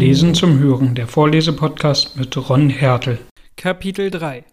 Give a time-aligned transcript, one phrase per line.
[0.00, 3.18] Lesen zum Hören, der Vorlesepodcast mit Ron Hertel.
[3.58, 4.44] Kapitel 3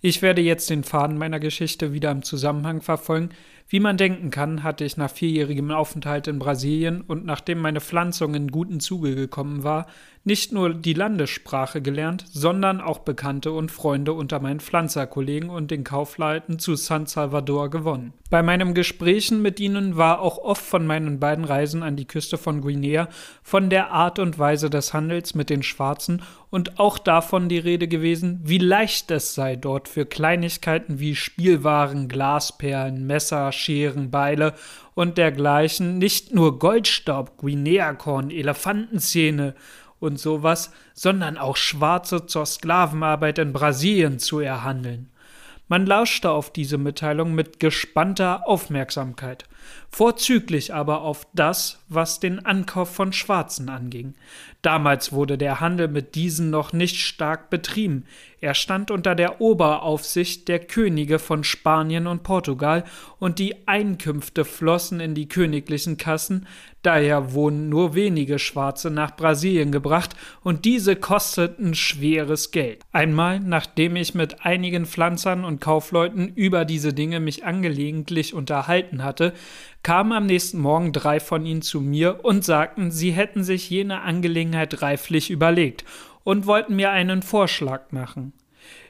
[0.00, 3.28] Ich werde jetzt den Faden meiner Geschichte wieder im Zusammenhang verfolgen,
[3.68, 8.34] wie man denken kann, hatte ich nach vierjährigem Aufenthalt in Brasilien und nachdem meine Pflanzung
[8.34, 9.86] in guten Zuge gekommen war,
[10.26, 15.84] nicht nur die Landessprache gelernt, sondern auch Bekannte und Freunde unter meinen Pflanzerkollegen und den
[15.84, 18.14] Kaufleuten zu San Salvador gewonnen.
[18.30, 22.38] Bei meinen Gesprächen mit ihnen war auch oft von meinen beiden Reisen an die Küste
[22.38, 23.08] von Guinea,
[23.42, 27.86] von der Art und Weise des Handels mit den Schwarzen und auch davon die Rede
[27.86, 34.54] gewesen, wie leicht es sei, dort für Kleinigkeiten wie Spielwaren, Glasperlen, Messer, Scheren, Beile
[34.94, 39.54] und dergleichen nicht nur Goldstaub, Guineakorn, Elefantenzähne
[39.98, 45.10] und sowas, sondern auch Schwarze zur Sklavenarbeit in Brasilien zu erhandeln.
[45.66, 49.46] Man lauschte auf diese Mitteilung mit gespannter Aufmerksamkeit,
[49.94, 54.14] vorzüglich aber auf das, was den Ankauf von Schwarzen anging.
[54.60, 58.04] Damals wurde der Handel mit diesen noch nicht stark betrieben,
[58.44, 62.84] er stand unter der Oberaufsicht der Könige von Spanien und Portugal,
[63.18, 66.46] und die Einkünfte flossen in die königlichen Kassen,
[66.82, 72.82] daher wurden nur wenige Schwarze nach Brasilien gebracht, und diese kosteten schweres Geld.
[72.92, 79.32] Einmal, nachdem ich mit einigen Pflanzern und Kaufleuten über diese Dinge mich angelegentlich unterhalten hatte,
[79.84, 84.00] kamen am nächsten Morgen drei von ihnen zu mir und sagten, sie hätten sich jene
[84.00, 85.84] Angelegenheit reiflich überlegt
[86.24, 88.32] und wollten mir einen Vorschlag machen.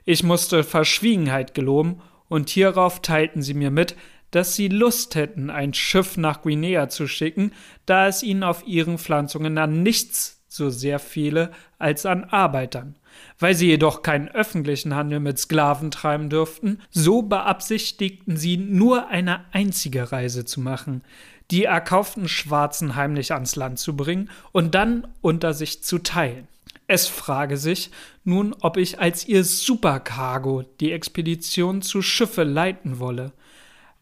[0.07, 3.97] Ich musste Verschwiegenheit geloben, und hierauf teilten sie mir mit,
[4.31, 7.53] dass sie Lust hätten, ein Schiff nach Guinea zu schicken,
[7.87, 12.97] da es ihnen auf ihren Pflanzungen an nichts so sehr fehle als an Arbeitern.
[13.39, 19.45] Weil sie jedoch keinen öffentlichen Handel mit Sklaven treiben dürften, so beabsichtigten sie nur eine
[19.53, 21.03] einzige Reise zu machen,
[21.51, 26.49] die erkauften Schwarzen heimlich ans Land zu bringen und dann unter sich zu teilen.
[26.87, 27.91] Es frage sich
[28.25, 33.33] nun, ob ich als ihr Supercargo die Expedition zu Schiffe leiten wolle.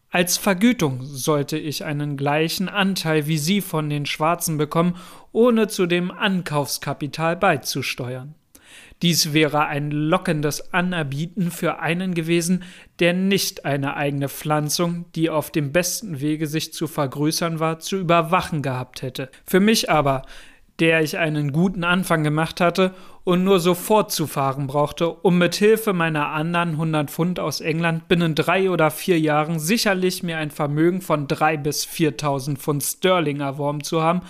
[0.09, 4.95] Als Vergütung sollte ich einen gleichen Anteil wie Sie von den Schwarzen bekommen,
[5.31, 8.35] ohne zu dem Ankaufskapital beizusteuern.
[9.03, 12.63] Dies wäre ein lockendes Anerbieten für einen gewesen,
[12.99, 17.97] der nicht eine eigene Pflanzung, die auf dem besten Wege sich zu vergrößern war, zu
[17.97, 19.29] überwachen gehabt hätte.
[19.45, 20.21] Für mich aber,
[20.79, 25.55] der ich einen guten Anfang gemacht hatte und nur sofort zu fahren brauchte, um mit
[25.55, 30.51] Hilfe meiner anderen 100 Pfund aus England binnen drei oder vier Jahren sicherlich mir ein
[30.51, 34.21] Vermögen von drei bis 4.000 Pfund Sterling erworben zu haben,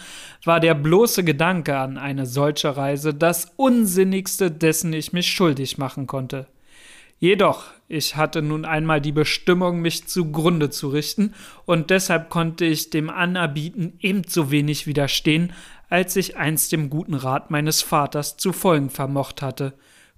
[0.44, 6.06] war der bloße Gedanke an eine solche Reise das Unsinnigste, dessen ich mich schuldig machen
[6.06, 6.48] konnte.
[7.24, 11.34] Jedoch, ich hatte nun einmal die Bestimmung, mich zugrunde zu richten,
[11.66, 15.54] und deshalb konnte ich dem Anerbieten ebenso wenig widerstehen,
[15.90, 19.74] als ich einst dem guten Rat meines Vaters zu folgen vermocht hatte.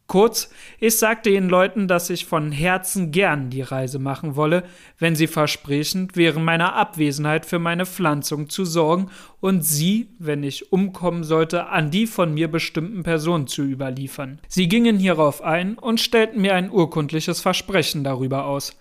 [0.08, 4.64] Kurz, ich sagte den Leuten, dass ich von Herzen gern die Reise machen wolle,
[5.00, 9.10] wenn sie versprechen, während meiner Abwesenheit für meine Pflanzung zu sorgen
[9.40, 14.40] und sie, wenn ich umkommen sollte, an die von mir bestimmten Personen zu überliefern.
[14.48, 18.78] Sie gingen hierauf ein und stellten mir ein urkundliches Versprechen darüber aus.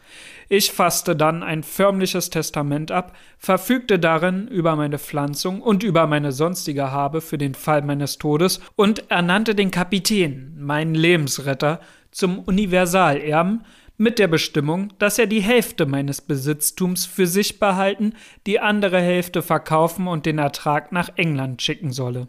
[0.48, 6.32] Ich fasste dann ein förmliches Testament ab, verfügte darin über meine Pflanzung und über meine
[6.32, 13.64] sonstige Habe für den Fall meines Todes und ernannte den Kapitän, meinen Lebensretter, zum Universalerben,
[13.96, 18.14] mit der Bestimmung, dass er die Hälfte meines Besitztums für sich behalten,
[18.46, 22.28] die andere Hälfte verkaufen und den Ertrag nach England schicken solle.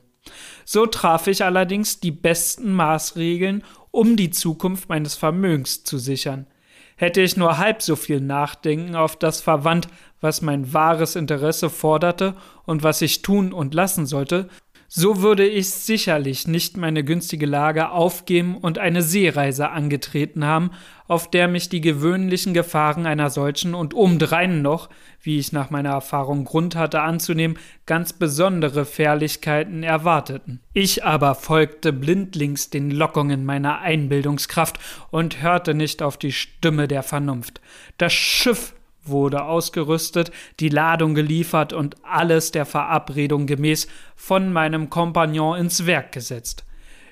[0.63, 6.47] So traf ich allerdings die besten Maßregeln, um die Zukunft meines Vermögens zu sichern.
[6.95, 9.89] Hätte ich nur halb so viel Nachdenken auf das verwandt,
[10.21, 12.35] was mein wahres Interesse forderte
[12.65, 14.49] und was ich tun und lassen sollte,
[14.87, 20.71] so würde ich sicherlich nicht meine günstige Lage aufgeben und eine Seereise angetreten haben,
[21.07, 24.89] auf der mich die gewöhnlichen Gefahren einer solchen und obendrein noch,
[25.21, 30.61] wie ich nach meiner Erfahrung Grund hatte anzunehmen, ganz besondere Fährlichkeiten erwarteten.
[30.73, 34.79] Ich aber folgte blindlings den Lockungen meiner Einbildungskraft
[35.09, 37.59] und hörte nicht auf die Stimme der Vernunft.
[37.97, 38.74] Das Schiff
[39.07, 46.11] wurde ausgerüstet, die Ladung geliefert und alles der Verabredung gemäß von meinem Kompagnon ins Werk
[46.11, 46.65] gesetzt.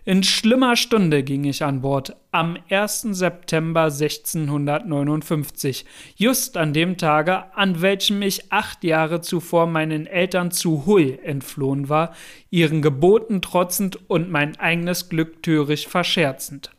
[0.06, 3.08] In schlimmer Stunde ging ich an Bord am 1.
[3.12, 5.86] September 1659,
[6.18, 11.88] just an dem Tage, an welchem ich acht Jahre zuvor meinen Eltern zu Hull entflohen
[11.88, 12.14] war,
[12.50, 16.72] ihren Geboten trotzend und mein eigenes Glück töricht verscherzend.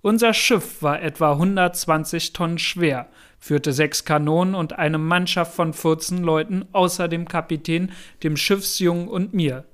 [0.00, 3.08] Unser Schiff war etwa 120 Tonnen schwer,
[3.40, 7.90] führte sechs Kanonen und eine Mannschaft von 14 Leuten außer dem Kapitän,
[8.22, 9.64] dem Schiffsjungen und mir.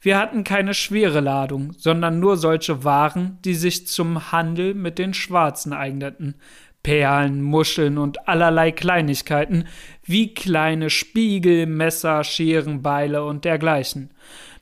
[0.00, 5.14] Wir hatten keine schwere Ladung, sondern nur solche Waren, die sich zum Handel mit den
[5.14, 6.34] Schwarzen eigneten.
[6.82, 9.66] Perlen, Muscheln und allerlei Kleinigkeiten,
[10.02, 14.10] wie kleine Spiegel, Messer, Scheren, Beile und dergleichen.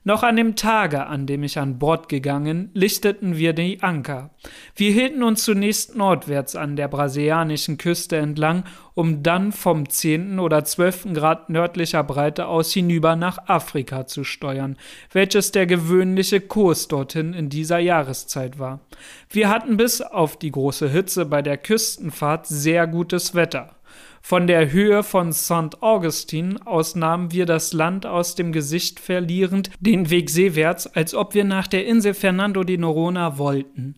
[0.08, 4.30] Noch an dem Tage, an dem ich an Bord gegangen, lichteten wir die Anker.
[4.74, 8.64] Wir hielten uns zunächst nordwärts an der brasilianischen Küste entlang,
[8.94, 10.38] um dann vom 10.
[10.38, 11.12] oder 12.
[11.12, 14.78] Grad nördlicher Breite aus hinüber nach Afrika zu steuern,
[15.12, 18.80] welches der gewöhnliche Kurs dorthin in dieser Jahreszeit war.
[19.28, 23.77] Wir hatten bis auf die große Hitze bei der Küstenfahrt sehr gutes Wetter.
[24.28, 25.80] Von der Höhe von St.
[25.80, 31.32] Augustin aus nahmen wir das Land aus dem Gesicht verlierend den Weg seewärts, als ob
[31.32, 33.94] wir nach der Insel Fernando de Noronha wollten,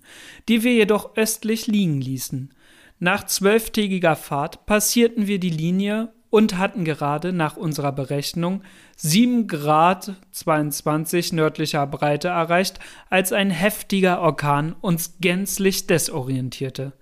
[0.48, 2.54] die wir jedoch östlich liegen ließen.
[3.00, 8.62] Nach zwölftägiger Fahrt passierten wir die Linie und hatten gerade nach unserer Berechnung
[8.96, 12.78] 7 Grad 22 nördlicher Breite erreicht,
[13.10, 16.92] als ein heftiger Orkan uns gänzlich desorientierte.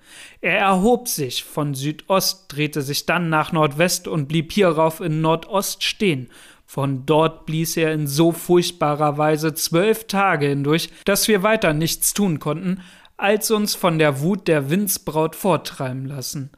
[0.40, 5.84] Er erhob sich von Südost, drehte sich dann nach Nordwest und blieb hierauf in Nordost
[5.84, 6.30] stehen.
[6.64, 12.12] Von dort blies er in so furchtbarer Weise zwölf Tage hindurch, dass wir weiter nichts
[12.12, 12.82] tun konnten,
[13.16, 16.50] als uns von der Wut der Windsbraut forttreiben lassen.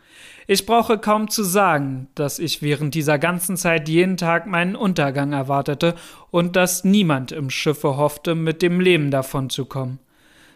[0.52, 5.32] Ich brauche kaum zu sagen, dass ich während dieser ganzen Zeit jeden Tag meinen Untergang
[5.32, 5.94] erwartete
[6.32, 10.00] und dass niemand im Schiffe hoffte, mit dem Leben davonzukommen.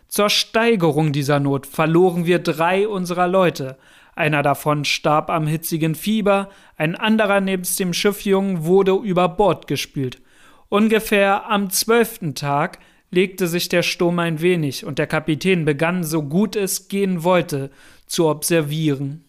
[0.08, 3.78] Zur Steigerung dieser Not verloren wir drei unserer Leute.
[4.16, 10.20] Einer davon starb am hitzigen Fieber, ein anderer nebst dem Schiffjungen wurde über Bord gespült.
[10.70, 12.80] Ungefähr am zwölften Tag
[13.12, 17.70] legte sich der Sturm ein wenig und der Kapitän begann, so gut es gehen wollte,
[18.08, 19.23] zu observieren.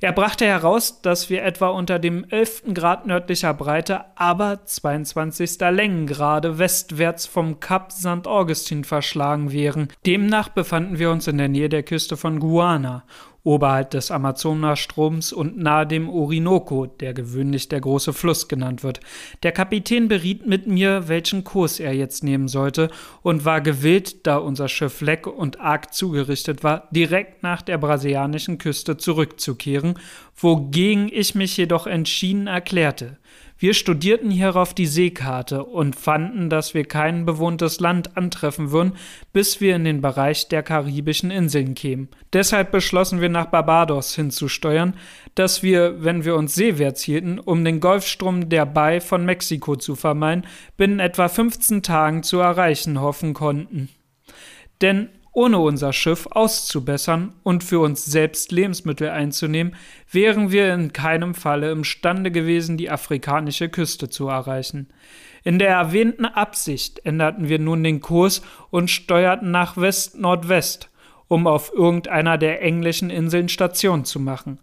[0.00, 2.74] Er brachte heraus, dass wir etwa unter dem 11.
[2.74, 5.58] Grad nördlicher Breite, aber 22.
[5.60, 8.26] Längengrade westwärts vom Kap St.
[8.26, 9.88] Augustin verschlagen wären.
[10.04, 13.04] Demnach befanden wir uns in der Nähe der Küste von Guana
[13.46, 19.00] oberhalb des Amazonastroms und nahe dem Orinoco, der gewöhnlich der große Fluss genannt wird.
[19.44, 22.90] Der Kapitän beriet mit mir, welchen Kurs er jetzt nehmen sollte,
[23.22, 28.58] und war gewillt, da unser Schiff leck und arg zugerichtet war, direkt nach der brasilianischen
[28.58, 29.94] Küste zurückzukehren,
[30.36, 33.16] wogegen ich mich jedoch entschieden erklärte.
[33.58, 38.92] Wir studierten hierauf die Seekarte und fanden, dass wir kein bewohntes Land antreffen würden,
[39.32, 42.08] bis wir in den Bereich der karibischen Inseln kämen.
[42.34, 44.94] Deshalb beschlossen wir nach Barbados hinzusteuern,
[45.34, 49.96] dass wir, wenn wir uns seewärts hielten, um den Golfstrom der Bay von Mexiko zu
[49.96, 50.44] vermeiden,
[50.76, 53.88] binnen etwa 15 Tagen zu erreichen hoffen konnten.
[54.82, 59.76] Denn ohne unser Schiff auszubessern und für uns selbst Lebensmittel einzunehmen,
[60.10, 64.88] wären wir in keinem Falle imstande gewesen, die afrikanische Küste zu erreichen.
[65.44, 68.40] In der erwähnten Absicht änderten wir nun den Kurs
[68.70, 70.88] und steuerten nach West-Nordwest,
[71.28, 74.58] um auf irgendeiner der englischen Inseln Station zu machen.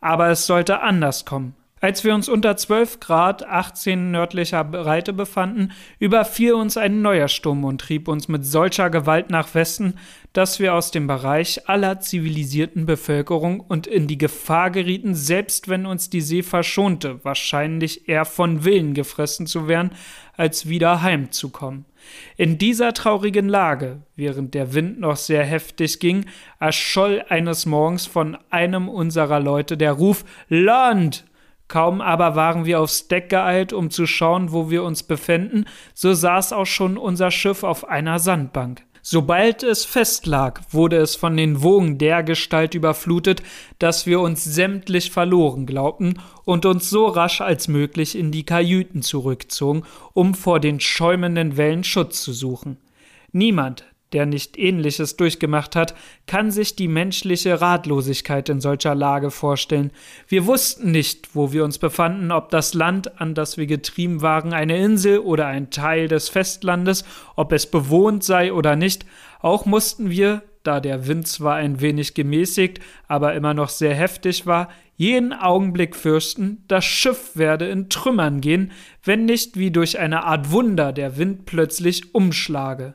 [0.00, 1.54] Aber es sollte anders kommen.
[1.78, 7.64] Als wir uns unter 12 Grad 18 nördlicher Breite befanden, überfiel uns ein neuer Sturm
[7.64, 9.98] und trieb uns mit solcher Gewalt nach Westen,
[10.32, 15.84] dass wir aus dem Bereich aller zivilisierten Bevölkerung und in die Gefahr gerieten, selbst wenn
[15.84, 19.90] uns die See verschonte, wahrscheinlich eher von Willen gefressen zu werden,
[20.34, 21.84] als wieder heimzukommen.
[22.38, 26.24] In dieser traurigen Lage, während der Wind noch sehr heftig ging,
[26.58, 31.25] erscholl eines Morgens von einem unserer Leute der Ruf Land!
[31.68, 36.14] Kaum aber waren wir aufs Deck geeilt, um zu schauen, wo wir uns befänden, so
[36.14, 38.82] saß auch schon unser Schiff auf einer Sandbank.
[39.08, 43.40] Sobald es festlag, wurde es von den Wogen dergestalt überflutet,
[43.78, 49.02] dass wir uns sämtlich verloren glaubten und uns so rasch als möglich in die Kajüten
[49.02, 52.78] zurückzogen, um vor den schäumenden Wellen Schutz zu suchen.
[53.30, 55.94] Niemand, der nicht Ähnliches durchgemacht hat,
[56.26, 59.90] kann sich die menschliche Ratlosigkeit in solcher Lage vorstellen.
[60.28, 64.52] Wir wussten nicht, wo wir uns befanden, ob das Land, an das wir getrieben waren,
[64.52, 69.06] eine Insel oder ein Teil des Festlandes, ob es bewohnt sei oder nicht.
[69.40, 74.46] Auch mussten wir, da der Wind zwar ein wenig gemäßigt, aber immer noch sehr heftig
[74.46, 78.72] war, jeden Augenblick fürchten, das Schiff werde in Trümmern gehen,
[79.04, 82.94] wenn nicht wie durch eine Art Wunder der Wind plötzlich umschlage.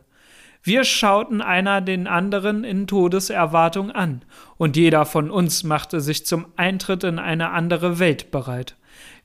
[0.64, 4.24] Wir schauten einer den anderen in Todeserwartung an,
[4.58, 8.76] und jeder von uns machte sich zum Eintritt in eine andere Welt bereit.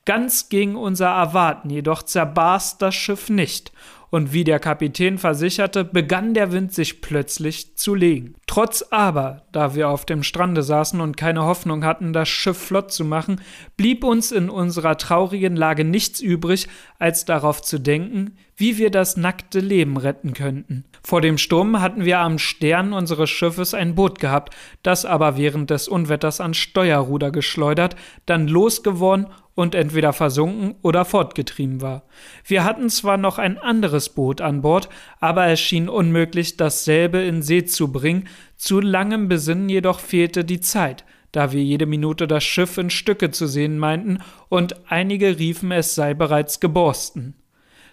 [0.05, 3.71] Ganz gegen unser Erwarten jedoch zerbarst das Schiff nicht,
[4.09, 8.35] und wie der Kapitän versicherte, begann der Wind sich plötzlich zu legen.
[8.47, 12.91] Trotz aber, da wir auf dem Strande saßen und keine Hoffnung hatten, das Schiff flott
[12.91, 13.41] zu machen,
[13.75, 16.67] blieb uns in unserer traurigen Lage nichts übrig,
[16.99, 20.83] als darauf zu denken, wie wir das nackte Leben retten könnten.
[21.03, 25.69] Vor dem Sturm hatten wir am Stern unseres Schiffes ein Boot gehabt, das aber während
[25.69, 27.95] des Unwetters an Steuerruder geschleudert,
[28.25, 32.03] dann losgeworden und entweder versunken oder fortgetrieben war.
[32.45, 37.43] Wir hatten zwar noch ein anderes Boot an Bord, aber es schien unmöglich, dasselbe in
[37.43, 42.43] See zu bringen, zu langem Besinnen jedoch fehlte die Zeit, da wir jede Minute das
[42.43, 47.35] Schiff in Stücke zu sehen meinten, und einige riefen, es sei bereits geborsten.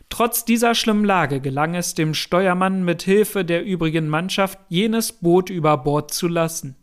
[0.08, 5.50] Trotz dieser schlimmen Lage gelang es dem Steuermann mit Hilfe der übrigen Mannschaft, jenes Boot
[5.50, 6.76] über Bord zu lassen.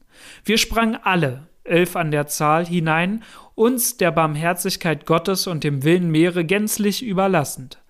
[0.43, 3.23] Wir sprangen alle, elf an der Zahl, hinein,
[3.55, 7.81] uns der Barmherzigkeit Gottes und dem Willen Meere gänzlich überlassend.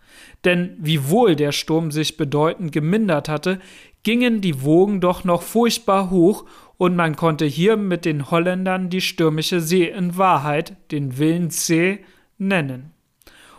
[0.43, 3.59] Denn wiewohl der Sturm sich bedeutend gemindert hatte,
[4.03, 6.45] gingen die Wogen doch noch furchtbar hoch,
[6.77, 11.99] und man konnte hier mit den Holländern die stürmische See in Wahrheit, den Willen See,
[12.39, 12.91] nennen.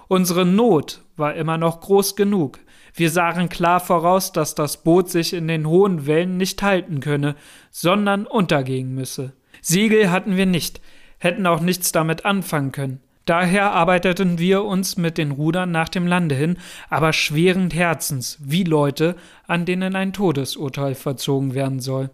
[0.09, 2.59] Unsere Not war immer noch groß genug.
[2.95, 7.37] Wir sahen klar voraus, dass das Boot sich in den hohen Wellen nicht halten könne,
[7.71, 9.33] sondern untergehen müsse.
[9.61, 10.81] Segel hatten wir nicht,
[11.19, 13.01] hätten auch nichts damit anfangen können.
[13.25, 16.59] Daher arbeiteten wir uns mit den Rudern nach dem Lande hin,
[16.91, 19.15] aber schweren Herzens, wie Leute,
[19.47, 22.11] an denen ein Todesurteil verzogen werden soll.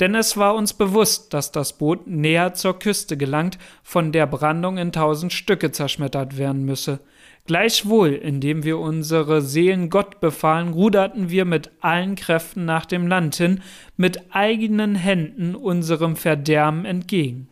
[0.00, 4.78] Denn es war uns bewusst, dass das Boot näher zur Küste gelangt, von der Brandung
[4.78, 7.00] in tausend Stücke zerschmettert werden müsse.
[7.46, 13.36] Gleichwohl, indem wir unsere Seelen Gott befahlen, ruderten wir mit allen Kräften nach dem Land
[13.36, 13.62] hin,
[13.96, 17.48] mit eigenen Händen unserem Verderben entgegen.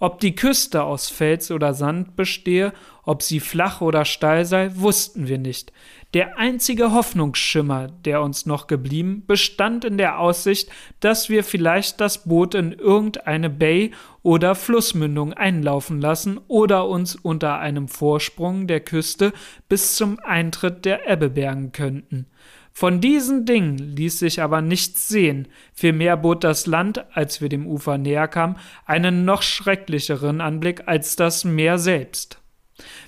[0.00, 2.72] Ob die Küste aus Fels oder Sand bestehe,
[3.04, 5.72] ob sie flach oder steil sei, wussten wir nicht.
[6.14, 12.24] Der einzige Hoffnungsschimmer, der uns noch geblieben, bestand in der Aussicht, dass wir vielleicht das
[12.24, 13.92] Boot in irgendeine Bay
[14.22, 19.32] oder Flussmündung einlaufen lassen oder uns unter einem Vorsprung der Küste
[19.70, 22.26] bis zum Eintritt der Ebbe bergen könnten.
[22.74, 27.66] Von diesen Dingen ließ sich aber nichts sehen, vielmehr bot das Land, als wir dem
[27.66, 32.41] Ufer näher kamen, einen noch schrecklicheren Anblick als das Meer selbst.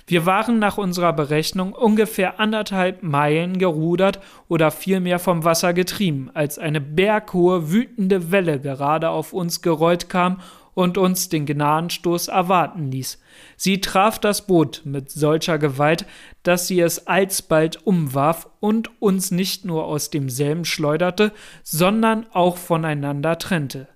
[0.07, 6.59] Wir waren nach unserer Berechnung ungefähr anderthalb Meilen gerudert oder vielmehr vom Wasser getrieben, als
[6.59, 10.41] eine berghohe, wütende Welle gerade auf uns gerollt kam
[10.75, 13.19] und uns den Gnadenstoß erwarten ließ.
[13.57, 16.05] Sie traf das Boot mit solcher Gewalt,
[16.43, 21.31] dass sie es alsbald umwarf und uns nicht nur aus demselben schleuderte,
[21.63, 23.87] sondern auch voneinander trennte.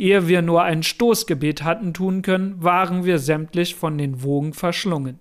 [0.00, 5.18] Ehe wir nur ein Stoßgebet hatten tun können, waren wir sämtlich von den Wogen verschlungen.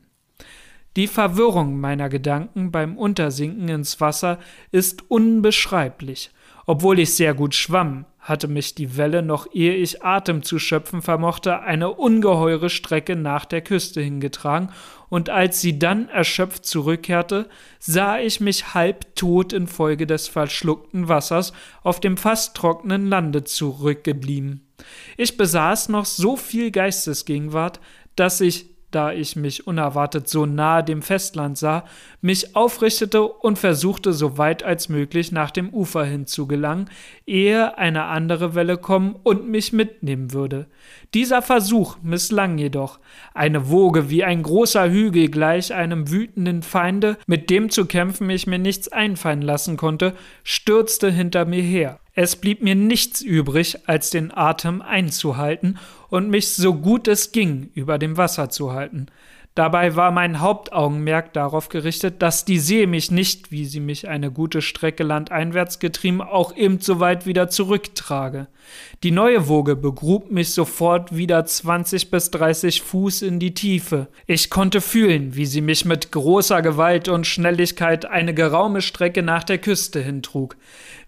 [0.96, 4.40] Die Verwirrung meiner Gedanken beim Untersinken ins Wasser
[4.72, 6.32] ist unbeschreiblich.
[6.66, 11.02] Obwohl ich sehr gut schwamm, hatte mich die Welle noch ehe ich Atem zu schöpfen
[11.02, 14.70] vermochte, eine ungeheure Strecke nach der Küste hingetragen,
[15.10, 21.52] und als sie dann erschöpft zurückkehrte, sah ich mich halb tot infolge des verschluckten Wassers
[21.84, 24.69] auf dem fast trockenen Lande zurückgeblieben.
[25.18, 27.80] Ich besaß noch so viel Geistesgegenwart,
[28.16, 31.86] dass ich da ich mich unerwartet so nahe dem Festland sah,
[32.22, 36.90] mich aufrichtete und versuchte so weit als möglich nach dem Ufer hin zu gelangen,
[37.28, 40.68] ehe eine andere Welle kommen und mich mitnehmen würde.
[41.14, 43.00] Dieser Versuch misslang jedoch.
[43.34, 48.48] Eine Woge wie ein großer Hügel gleich einem wütenden Feinde, mit dem zu kämpfen ich
[48.48, 52.00] mir nichts einfallen lassen konnte, stürzte hinter mir her.
[52.13, 55.78] Es blieb mir nichts übrig, als den Atem einzuhalten
[56.10, 59.08] und mich so gut es ging über dem Wasser zu halten.
[59.56, 64.32] Dabei war mein Hauptaugenmerk darauf gerichtet, dass die See mich nicht, wie sie mich eine
[64.32, 68.48] gute Strecke landeinwärts getrieben, auch ebenso weit wieder zurücktrage.
[69.04, 74.08] Die neue Woge begrub mich sofort wieder 20 bis 30 Fuß in die Tiefe.
[74.28, 79.44] Ich konnte fühlen, wie sie mich mit großer Gewalt und Schnelligkeit eine geraume Strecke nach
[79.44, 80.58] der Küste hintrug.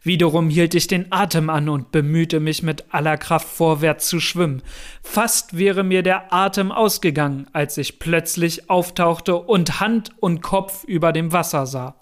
[0.03, 4.63] Wiederum hielt ich den Atem an und bemühte mich mit aller Kraft vorwärts zu schwimmen.
[5.03, 11.11] Fast wäre mir der Atem ausgegangen, als ich plötzlich auftauchte und Hand und Kopf über
[11.11, 12.00] dem Wasser sah.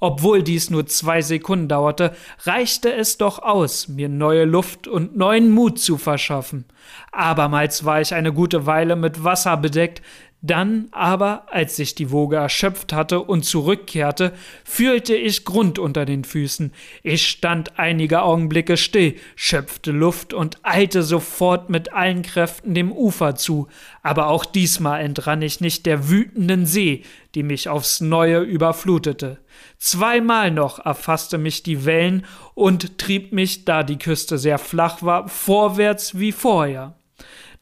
[0.00, 5.50] Obwohl dies nur zwei Sekunden dauerte, reichte es doch aus, mir neue Luft und neuen
[5.50, 6.64] Mut zu verschaffen.
[7.12, 10.00] Abermals war ich eine gute Weile mit Wasser bedeckt,
[10.42, 14.32] Dann aber, als sich die Woge erschöpft hatte und zurückkehrte,
[14.64, 16.72] fühlte ich Grund unter den Füßen.
[17.02, 23.36] Ich stand einige Augenblicke still, schöpfte Luft und eilte sofort mit allen Kräften dem Ufer
[23.36, 23.68] zu,
[24.02, 27.02] aber auch diesmal entrann ich nicht der wütenden See,
[27.34, 29.40] die mich aufs neue überflutete.
[29.76, 35.28] Zweimal noch erfasste mich die Wellen und trieb mich, da die Küste sehr flach war,
[35.28, 36.94] vorwärts wie vorher.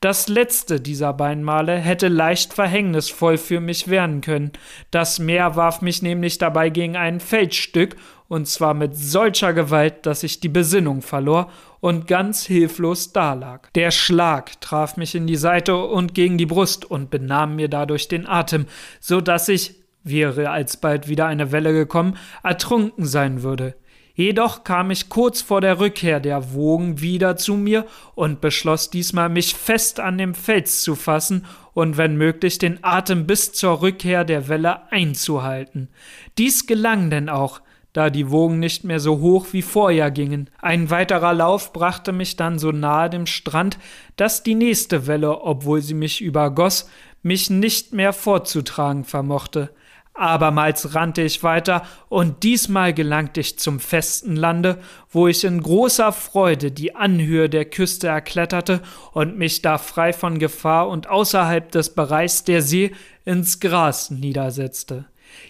[0.00, 4.52] Das letzte dieser beiden Male hätte leicht verhängnisvoll für mich werden können.
[4.92, 7.96] Das Meer warf mich nämlich dabei gegen ein Felsstück,
[8.28, 11.50] und zwar mit solcher Gewalt, dass ich die Besinnung verlor
[11.80, 13.72] und ganz hilflos dalag.
[13.72, 18.06] Der Schlag traf mich in die Seite und gegen die Brust und benahm mir dadurch
[18.06, 18.66] den Atem,
[19.00, 19.74] so dass ich,
[20.04, 23.74] wäre alsbald wieder eine Welle gekommen, ertrunken sein würde.
[24.18, 29.28] Jedoch kam ich kurz vor der Rückkehr der Wogen wieder zu mir und beschloss diesmal,
[29.28, 34.24] mich fest an dem Fels zu fassen und wenn möglich den Atem bis zur Rückkehr
[34.24, 35.88] der Welle einzuhalten.
[36.36, 37.60] Dies gelang denn auch,
[37.92, 40.50] da die Wogen nicht mehr so hoch wie vorher gingen.
[40.60, 43.78] Ein weiterer Lauf brachte mich dann so nahe dem Strand,
[44.16, 46.90] dass die nächste Welle, obwohl sie mich übergoss,
[47.22, 49.70] mich nicht mehr fortzutragen vermochte.
[50.18, 54.78] Abermals rannte ich weiter, und diesmal gelangte ich zum festen Lande,
[55.10, 58.82] wo ich in großer Freude die Anhöhe der Küste erkletterte
[59.12, 62.92] und mich da frei von Gefahr und außerhalb des Bereichs der See
[63.24, 65.04] ins Gras niedersetzte.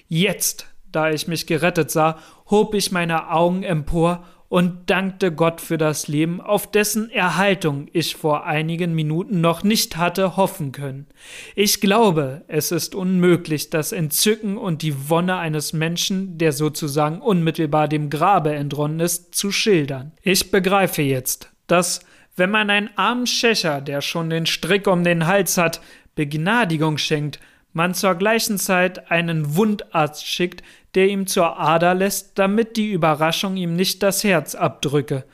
[0.09, 2.19] Jetzt, da ich mich gerettet sah,
[2.51, 8.17] hob ich meine Augen empor und dankte Gott für das Leben, auf dessen Erhaltung ich
[8.17, 11.07] vor einigen Minuten noch nicht hatte hoffen können.
[11.55, 17.89] Ich glaube, es ist unmöglich, das Entzücken und die Wonne eines Menschen, der sozusagen unmittelbar
[17.89, 20.13] dem Grabe entronnen ist, zu schildern.
[20.23, 22.01] Ich begreife jetzt, dass,
[22.37, 25.83] wenn man einen armen Schächer, der schon den Strick um den Hals hat,
[26.15, 27.39] Begnadigung schenkt,
[27.79, 30.65] man zur gleichen Zeit einen Wundarzt schickt,
[30.97, 35.25] der ihm zur Ader lässt, damit die Überraschung ihm nicht das Herz abdrücke.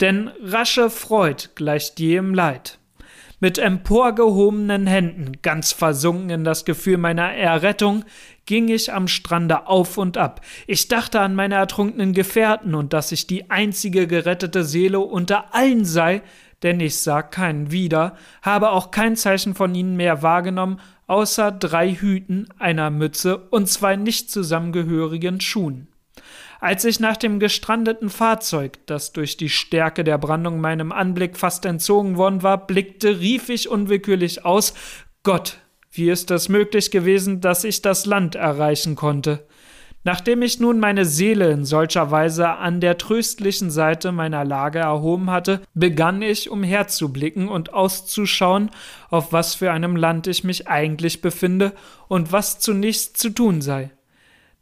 [0.00, 2.80] Denn rasche Freud gleicht jähem Leid.
[3.38, 8.04] Mit emporgehobenen Händen, ganz versunken in das Gefühl meiner Errettung,
[8.44, 10.40] ging ich am Strande auf und ab.
[10.66, 15.84] Ich dachte an meine ertrunkenen Gefährten und dass ich die einzige gerettete Seele unter allen
[15.84, 16.22] sei,
[16.64, 21.94] denn ich sah keinen wieder, habe auch kein Zeichen von ihnen mehr wahrgenommen außer drei
[21.94, 25.88] Hüten, einer Mütze und zwei nicht zusammengehörigen Schuhen.
[26.60, 31.66] Als ich nach dem gestrandeten Fahrzeug, das durch die Stärke der Brandung meinem Anblick fast
[31.66, 34.72] entzogen worden war, blickte, rief ich unwillkürlich aus
[35.22, 35.58] Gott,
[35.90, 39.46] wie ist das möglich gewesen, dass ich das Land erreichen konnte?
[40.06, 45.30] Nachdem ich nun meine Seele in solcher Weise an der tröstlichen Seite meiner Lage erhoben
[45.30, 48.70] hatte, begann ich umherzublicken und auszuschauen,
[49.08, 51.72] auf was für einem Land ich mich eigentlich befinde
[52.06, 53.90] und was zunächst zu tun sei.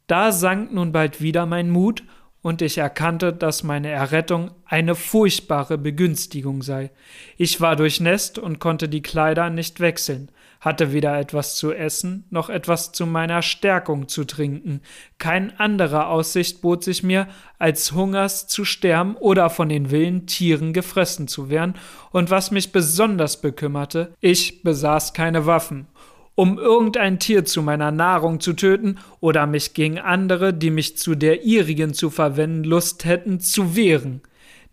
[0.06, 2.04] Da sank nun bald wieder mein Mut,
[2.40, 6.90] und ich erkannte, dass meine Errettung eine furchtbare Begünstigung sei.
[7.36, 10.28] Ich war durchnässt und konnte die Kleider nicht wechseln
[10.62, 14.80] hatte weder etwas zu essen noch etwas zu meiner Stärkung zu trinken.
[15.18, 17.26] Kein anderer Aussicht bot sich mir,
[17.58, 21.74] als Hungers zu sterben oder von den wilden Tieren gefressen zu werden,
[22.12, 25.88] und was mich besonders bekümmerte, ich besaß keine Waffen
[26.34, 31.14] um irgendein Tier zu meiner Nahrung zu töten oder mich gegen andere, die mich zu
[31.14, 34.22] der ihrigen zu verwenden Lust hätten, zu wehren.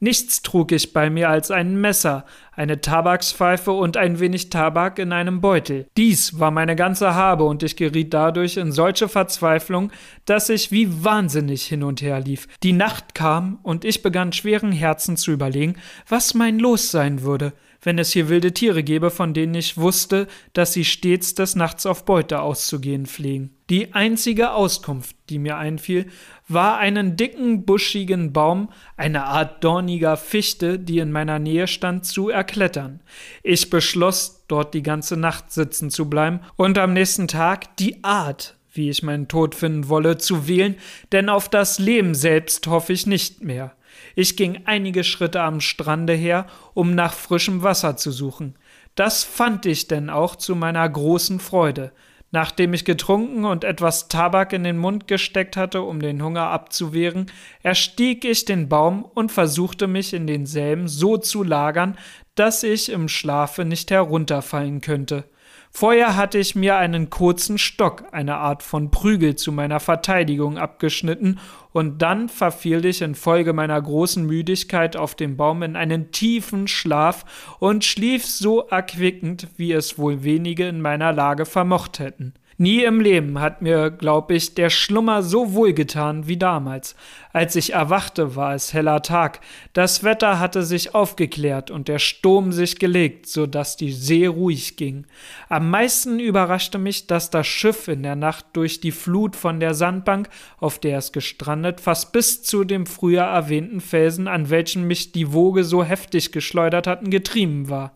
[0.02, 5.12] Nichts trug ich bei mir als ein Messer, eine Tabakspfeife und ein wenig Tabak in
[5.12, 5.88] einem Beutel.
[5.98, 9.92] Dies war meine ganze Habe, und ich geriet dadurch in solche Verzweiflung,
[10.26, 12.48] dass ich wie wahnsinnig hin und her lief.
[12.64, 15.76] Die Nacht kam, und ich begann schweren Herzen zu überlegen,
[16.08, 20.28] was mein Los sein würde wenn es hier wilde Tiere gäbe, von denen ich wusste,
[20.54, 23.52] dass sie stets des Nachts auf Beute auszugehen pflegen.
[23.70, 26.08] Die einzige Auskunft, die mir einfiel,
[26.48, 32.30] war einen dicken, buschigen Baum, eine Art dorniger Fichte, die in meiner Nähe stand, zu
[32.30, 33.02] erklettern.
[33.44, 38.58] Ich beschloss, dort die ganze Nacht sitzen zu bleiben und am nächsten Tag die Art,
[38.72, 40.76] wie ich meinen Tod finden wolle, zu wählen,
[41.12, 43.76] denn auf das Leben selbst hoffe ich nicht mehr.
[44.20, 48.56] Ich ging einige Schritte am Strande her, um nach frischem Wasser zu suchen.
[48.94, 51.94] Das fand ich denn auch zu meiner großen Freude.
[52.30, 57.28] Nachdem ich getrunken und etwas Tabak in den Mund gesteckt hatte, um den Hunger abzuwehren,
[57.64, 61.98] erstieg ich den Baum und versuchte mich in denselben so zu lagern,
[62.36, 65.30] dass ich im Schlafe nicht herunterfallen könnte.
[65.72, 71.40] Vorher hatte ich mir einen kurzen Stock, eine Art von Prügel zu meiner Verteidigung abgeschnitten,
[71.72, 77.56] und dann verfiel ich infolge meiner großen Müdigkeit auf dem Baum in einen tiefen Schlaf
[77.60, 82.34] und schlief so erquickend, wie es wohl wenige in meiner Lage vermocht hätten.
[82.62, 86.94] Nie im Leben hat mir, glaub ich, der Schlummer so wohlgetan wie damals.
[87.32, 89.40] Als ich erwachte, war es heller Tag.
[89.72, 94.76] Das Wetter hatte sich aufgeklärt und der Sturm sich gelegt, so dass die See ruhig
[94.76, 95.06] ging.
[95.48, 99.74] Am meisten überraschte mich, dass das Schiff in der Nacht durch die Flut von der
[99.74, 105.14] Sandbank, auf der es gestrandet, fast bis zu dem früher erwähnten Felsen, an welchen mich
[105.14, 107.94] die Woge so heftig geschleudert hatten, getrieben war.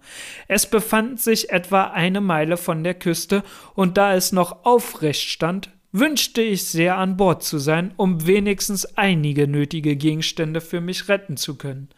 [0.48, 3.44] Es befand sich etwa eine Meile von der Küste,
[3.76, 8.98] und da es noch aufrecht stand, wünschte ich sehr an Bord zu sein, um wenigstens
[8.98, 11.90] einige nötige Gegenstände für mich retten zu können.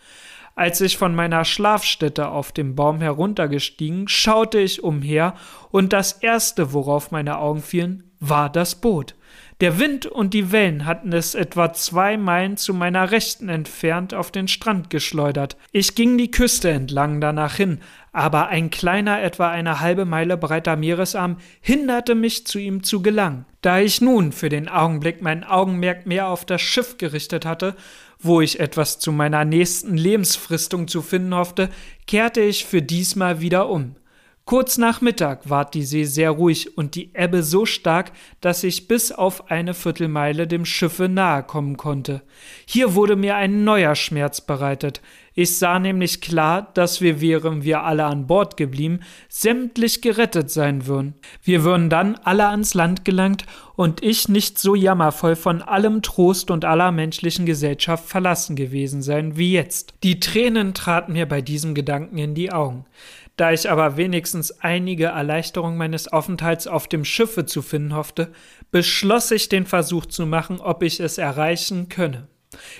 [0.56, 5.36] Als ich von meiner Schlafstätte auf dem Baum heruntergestiegen, schaute ich umher,
[5.72, 9.14] und das erste, worauf meine Augen fielen, war das Boot.
[9.62, 14.30] Der Wind und die Wellen hatten es etwa zwei Meilen zu meiner Rechten entfernt auf
[14.30, 15.56] den Strand geschleudert.
[15.72, 17.80] Ich ging die Küste entlang danach hin,
[18.12, 23.46] aber ein kleiner, etwa eine halbe Meile breiter Meeresarm hinderte mich zu ihm zu gelangen.
[23.62, 27.78] Da ich nun für den Augenblick mein Augenmerk mehr auf das Schiff gerichtet hatte,
[28.20, 31.70] wo ich etwas zu meiner nächsten Lebensfristung zu finden hoffte,
[32.08, 33.96] kehrte ich für diesmal wieder um.
[34.47, 38.88] Kurz nach Mittag ward die See sehr ruhig und die Ebbe so stark, dass ich
[38.88, 42.21] bis auf eine Viertelmeile dem Schiffe nahe kommen konnte.
[42.67, 45.01] Hier wurde mir ein neuer Schmerz bereitet.
[45.34, 50.86] Ich sah nämlich klar, dass wir, wären wir alle an Bord geblieben, sämtlich gerettet sein
[50.86, 51.15] würden.
[51.41, 56.51] Wir würden dann alle ans Land gelangt und ich nicht so jammervoll von allem Trost
[56.51, 59.95] und aller menschlichen Gesellschaft verlassen gewesen sein wie jetzt.
[60.03, 62.86] Die Tränen traten mir bei diesem Gedanken in die Augen.
[63.36, 68.32] Da ich aber wenigstens einige Erleichterung meines Aufenthalts auf dem Schiffe zu finden hoffte,
[68.71, 72.30] beschloss ich den Versuch zu machen, ob ich es erreichen könne.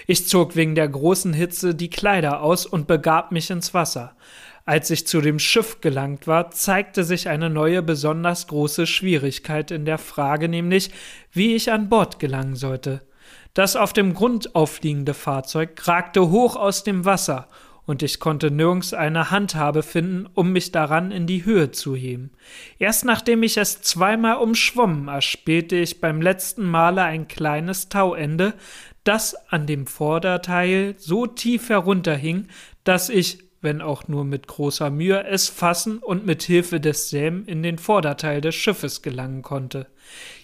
[0.08, 4.16] Ich zog wegen der großen Hitze die Kleider aus und begab mich ins Wasser.
[4.64, 9.86] Als ich zu dem Schiff gelangt war, zeigte sich eine neue besonders große Schwierigkeit in
[9.86, 10.92] der Frage, nämlich
[11.32, 13.02] wie ich an Bord gelangen sollte.
[13.54, 17.48] Das auf dem Grund aufliegende Fahrzeug ragte hoch aus dem Wasser
[17.86, 22.32] und ich konnte nirgends eine Handhabe finden, um mich daran in die Höhe zu heben.
[22.80, 28.54] Erst nachdem ich es zweimal umschwommen, erspähte ich beim letzten Male ein kleines Tauende,
[29.04, 32.48] das an dem Vorderteil so tief herunterhing,
[32.84, 37.64] dass ich, wenn auch nur mit großer Mühe, es fassen und mit Hilfe desselben in
[37.64, 39.88] den Vorderteil des Schiffes gelangen konnte.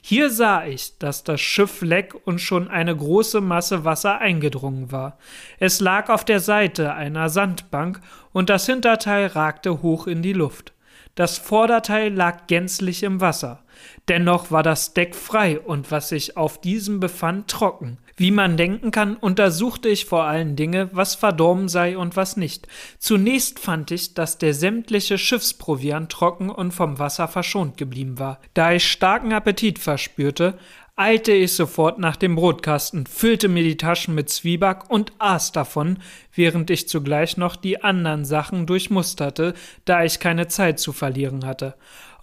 [0.01, 5.17] Hier sah ich, dass das Schiff leck und schon eine große Masse Wasser eingedrungen war.
[5.59, 8.01] Es lag auf der Seite einer Sandbank
[8.33, 10.73] und das Hinterteil ragte hoch in die Luft.
[11.15, 13.63] Das Vorderteil lag gänzlich im Wasser.
[14.07, 17.97] Dennoch war das Deck frei und was sich auf diesem befand trocken.
[18.21, 22.67] Wie man denken kann, untersuchte ich vor allen Dingen, was verdorben sei und was nicht.
[22.99, 28.39] Zunächst fand ich, dass der sämtliche Schiffsproviant trocken und vom Wasser verschont geblieben war.
[28.53, 30.59] Da ich starken Appetit verspürte,
[30.95, 35.97] eilte ich sofort nach dem Brotkasten, füllte mir die Taschen mit Zwieback und aß davon,
[36.35, 39.55] während ich zugleich noch die anderen Sachen durchmusterte,
[39.85, 41.73] da ich keine Zeit zu verlieren hatte.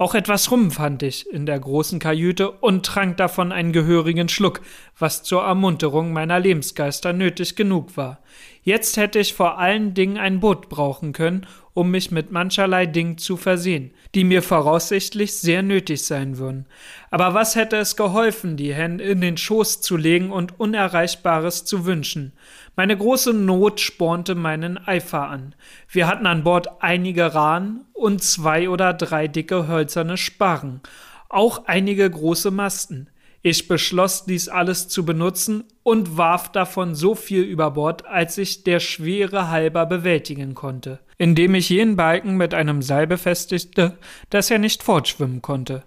[0.00, 4.60] Auch etwas Rum fand ich in der großen Kajüte und trank davon einen gehörigen Schluck,
[4.96, 8.20] was zur Ermunterung meiner Lebensgeister nötig genug war.
[8.62, 13.18] Jetzt hätte ich vor allen Dingen ein Boot brauchen können, um mich mit mancherlei Dingen
[13.18, 16.66] zu versehen, die mir voraussichtlich sehr nötig sein würden.
[17.12, 21.86] Aber was hätte es geholfen, die Hände in den Schoß zu legen und Unerreichbares zu
[21.86, 22.32] wünschen?
[22.74, 25.54] Meine große Not spornte meinen Eifer an.
[25.88, 30.80] Wir hatten an Bord einige Rahn und zwei oder drei dicke hölzerne Sparren,
[31.28, 33.08] auch einige große Masten.
[33.42, 38.64] Ich beschloss, dies alles zu benutzen und warf davon so viel über Bord, als ich
[38.64, 43.96] der Schwere halber bewältigen konnte, indem ich jenen Balken mit einem Seil befestigte,
[44.30, 45.84] dass er nicht fortschwimmen konnte.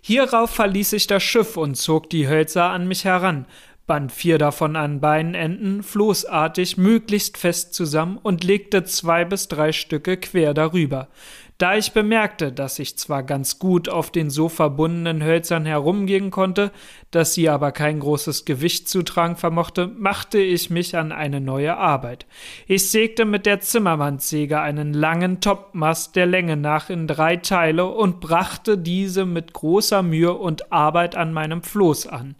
[0.00, 3.46] Hierauf verließ ich das Schiff und zog die Hölzer an mich heran,
[3.86, 9.72] band vier davon an beiden Enden floßartig möglichst fest zusammen und legte zwei bis drei
[9.72, 11.08] Stücke quer darüber.
[11.58, 16.72] Da ich bemerkte, dass ich zwar ganz gut auf den so verbundenen Hölzern herumgehen konnte,
[17.10, 21.76] dass sie aber kein großes Gewicht zu tragen vermochte, machte ich mich an eine neue
[21.76, 22.26] Arbeit.
[22.66, 28.20] Ich sägte mit der Zimmermannssäge einen langen Topmast der Länge nach in drei Teile und
[28.20, 32.34] brachte diese mit großer Mühe und Arbeit an meinem Floß an.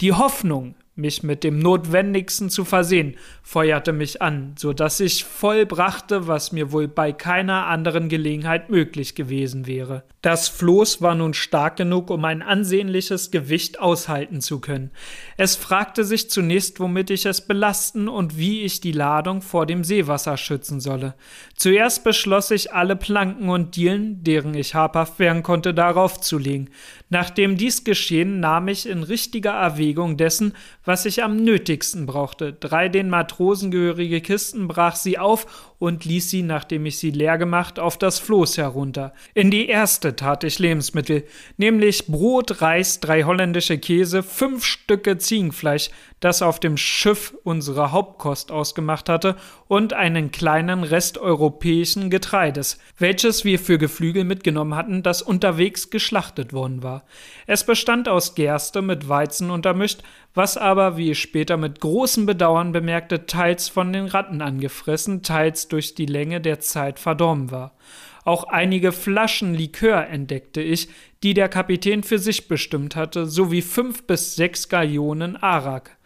[0.00, 6.26] Die Hoffnung, mich mit dem Notwendigsten zu versehen, feuerte mich an, so dass ich vollbrachte,
[6.28, 10.04] was mir wohl bei keiner anderen Gelegenheit möglich gewesen wäre.
[10.20, 14.90] Das Floß war nun stark genug, um ein ansehnliches Gewicht aushalten zu können.
[15.36, 19.84] Es fragte sich zunächst, womit ich es belasten und wie ich die Ladung vor dem
[19.84, 21.14] Seewasser schützen solle.
[21.56, 26.68] Zuerst beschloss ich, alle Planken und Dielen, deren ich habhaft werden konnte, darauf zu legen.
[27.08, 30.52] Nachdem dies geschehen, nahm ich in richtiger Erwägung dessen,
[30.84, 32.52] was ich am nötigsten brauchte.
[32.52, 37.38] Drei den Matrosen gehörige Kisten brach sie auf und ließ sie, nachdem ich sie leer
[37.38, 39.12] gemacht, auf das Floß herunter.
[39.34, 41.24] In die erste tat ich Lebensmittel,
[41.56, 48.52] nämlich Brot, Reis, drei holländische Käse, fünf Stücke Ziegenfleisch, das auf dem Schiff unsere Hauptkost
[48.52, 49.34] ausgemacht hatte,
[49.66, 56.52] und einen kleinen Rest europäischen Getreides, welches wir für Geflügel mitgenommen hatten, das unterwegs geschlachtet
[56.52, 57.04] worden war.
[57.46, 60.02] Es bestand aus Gerste mit Weizen untermischt,
[60.34, 65.68] was aber, wie ich später mit großem Bedauern bemerkte, teils von den Ratten angefressen, teils
[65.68, 67.76] durch die Länge der Zeit verdorben war.
[68.24, 70.88] Auch einige Flaschen Likör entdeckte ich,
[71.22, 75.98] die der Kapitän für sich bestimmt hatte, sowie fünf bis sechs Galionen Arak.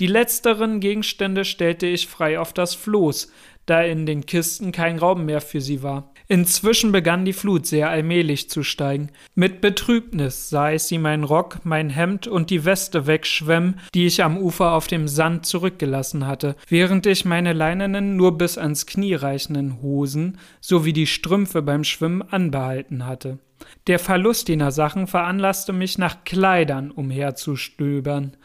[0.00, 3.30] Die letzteren Gegenstände stellte ich frei auf das Floß,
[3.66, 6.13] da in den Kisten kein Raum mehr für sie war.
[6.26, 9.10] Inzwischen begann die Flut sehr allmählich zu steigen.
[9.34, 14.24] Mit Betrübnis sah ich sie mein Rock, mein Hemd und die Weste wegschwemmen, die ich
[14.24, 19.14] am Ufer auf dem Sand zurückgelassen hatte, während ich meine leinenen, nur bis ans Knie
[19.14, 23.38] reichenden Hosen sowie die Strümpfe beim Schwimmen anbehalten hatte.
[23.86, 28.36] Der Verlust jener Sachen veranlasste mich, nach Kleidern umherzustöbern,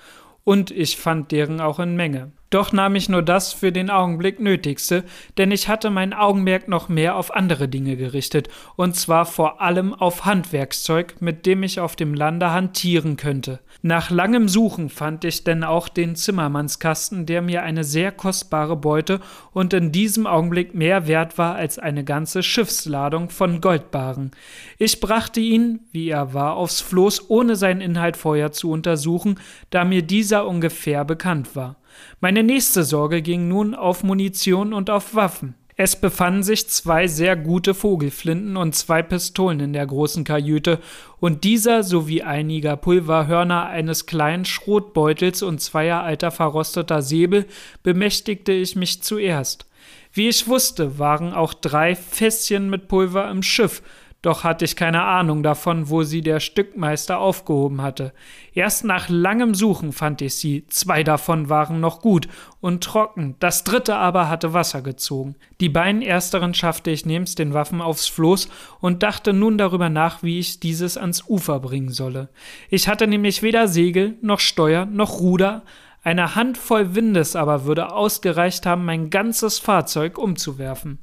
[0.44, 2.32] und ich fand deren auch in Menge.
[2.50, 5.04] Doch nahm ich nur das für den Augenblick Nötigste,
[5.38, 9.94] denn ich hatte mein Augenmerk noch mehr auf andere Dinge gerichtet, und zwar vor allem
[9.94, 13.60] auf Handwerkszeug, mit dem ich auf dem Lande hantieren könnte.
[13.84, 19.20] Nach langem Suchen fand ich denn auch den Zimmermannskasten, der mir eine sehr kostbare Beute
[19.52, 24.32] und in diesem Augenblick mehr wert war als eine ganze Schiffsladung von Goldbaren.
[24.80, 29.86] Ich brachte ihn, wie er war, aufs Floß, ohne seinen Inhalt vorher zu untersuchen, da
[29.86, 31.76] mir dieser ungefähr bekannt war.
[32.20, 35.56] Meine nächste Sorge ging nun auf Munition und auf Waffen.
[35.82, 40.80] Es befanden sich zwei sehr gute Vogelflinten und zwei Pistolen in der großen Kajüte,
[41.22, 47.46] und dieser sowie einiger Pulverhörner eines kleinen Schrotbeutels und zweier alter verrosteter Säbel
[47.82, 49.68] bemächtigte ich mich zuerst.
[50.12, 53.82] Wie ich wusste, waren auch drei Fässchen mit Pulver im Schiff,
[54.22, 58.14] doch hatte ich keine Ahnung davon, wo sie der Stückmeister aufgehoben hatte.
[58.54, 62.28] Erst nach langem Suchen fand ich sie, zwei davon waren noch gut
[62.60, 65.36] und trocken, das dritte aber hatte Wasser gezogen.
[65.62, 68.50] Die beiden ersteren schaffte ich nebst den Waffen aufs Floß
[68.82, 72.28] und dachte nun darüber nach, wie ich dieses ans Ufer bringen solle.
[72.70, 75.64] Ich hatte nämlich weder Segel, noch Steuer, noch Ruder,
[76.04, 81.00] eine Handvoll Windes aber würde ausgereicht haben, mein ganzes Fahrzeug umzuwerfen.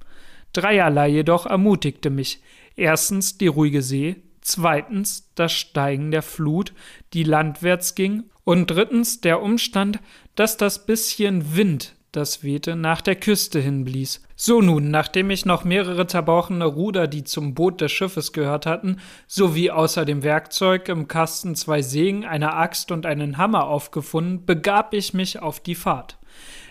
[0.52, 2.40] Dreierlei jedoch ermutigte mich.
[2.76, 6.72] Erstens die ruhige See, zweitens das Steigen der Flut,
[7.12, 9.98] die landwärts ging, und drittens der Umstand,
[10.36, 14.22] dass das bisschen Wind, das wehte, nach der Küste hin blies.
[14.36, 18.98] So nun, nachdem ich noch mehrere zerbrochene Ruder, die zum Boot des Schiffes gehört hatten,
[19.26, 24.94] sowie außer dem Werkzeug im Kasten zwei Sägen, eine Axt und einen Hammer aufgefunden, begab
[24.94, 26.18] ich mich auf die Fahrt.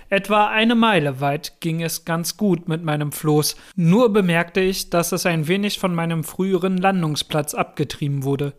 [0.09, 5.11] Etwa eine Meile weit ging es ganz gut mit meinem Floß, nur bemerkte ich, dass
[5.11, 8.53] es ein wenig von meinem früheren Landungsplatz abgetrieben wurde.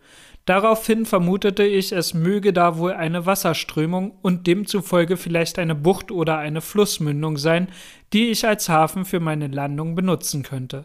[0.45, 6.39] Daraufhin vermutete ich, es möge da wohl eine Wasserströmung und demzufolge vielleicht eine Bucht oder
[6.39, 7.69] eine Flussmündung sein,
[8.13, 10.85] die ich als Hafen für meine Landung benutzen könnte.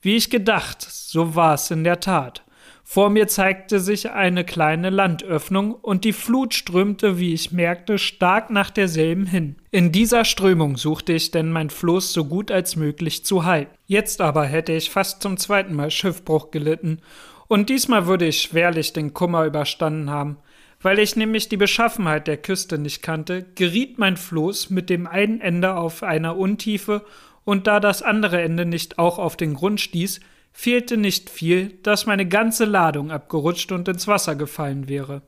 [0.00, 2.44] Wie ich gedacht, so war es in der Tat.
[2.84, 8.50] Vor mir zeigte sich eine kleine Landöffnung und die Flut strömte, wie ich merkte, stark
[8.50, 9.56] nach derselben hin.
[9.70, 13.72] In dieser Strömung suchte ich denn mein Floß so gut als möglich zu halten.
[13.86, 17.00] Jetzt aber hätte ich fast zum zweiten Mal Schiffbruch gelitten
[17.48, 20.38] und diesmal würde ich schwerlich den Kummer überstanden haben.
[20.80, 25.40] Weil ich nämlich die Beschaffenheit der Küste nicht kannte, geriet mein Floß mit dem einen
[25.40, 27.04] Ende auf einer Untiefe
[27.44, 30.20] und da das andere Ende nicht auch auf den Grund stieß,
[30.52, 35.22] fehlte nicht viel, dass meine ganze Ladung abgerutscht und ins Wasser gefallen wäre.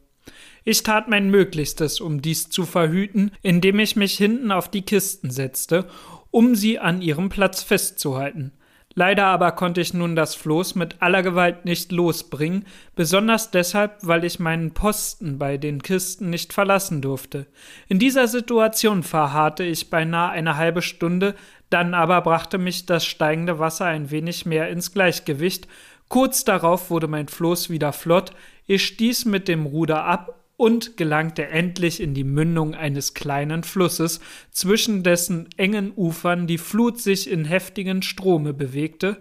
[0.64, 5.30] Ich tat mein Möglichstes, um dies zu verhüten, indem ich mich hinten auf die Kisten
[5.30, 5.87] setzte,
[6.30, 8.52] um sie an ihrem Platz festzuhalten.
[8.96, 14.24] Leider aber konnte ich nun das Floß mit aller Gewalt nicht losbringen, besonders deshalb, weil
[14.24, 17.46] ich meinen Posten bei den Kisten nicht verlassen durfte.
[17.88, 21.34] In dieser Situation verharrte ich beinahe eine halbe Stunde,
[21.74, 25.66] dann aber brachte mich das steigende Wasser ein wenig mehr ins Gleichgewicht.
[26.06, 28.30] Kurz darauf wurde mein Floß wieder flott,
[28.68, 34.20] ich stieß mit dem Ruder ab und gelangte endlich in die Mündung eines kleinen Flusses,
[34.52, 39.16] zwischen dessen engen Ufern die Flut sich in heftigen Strome bewegte,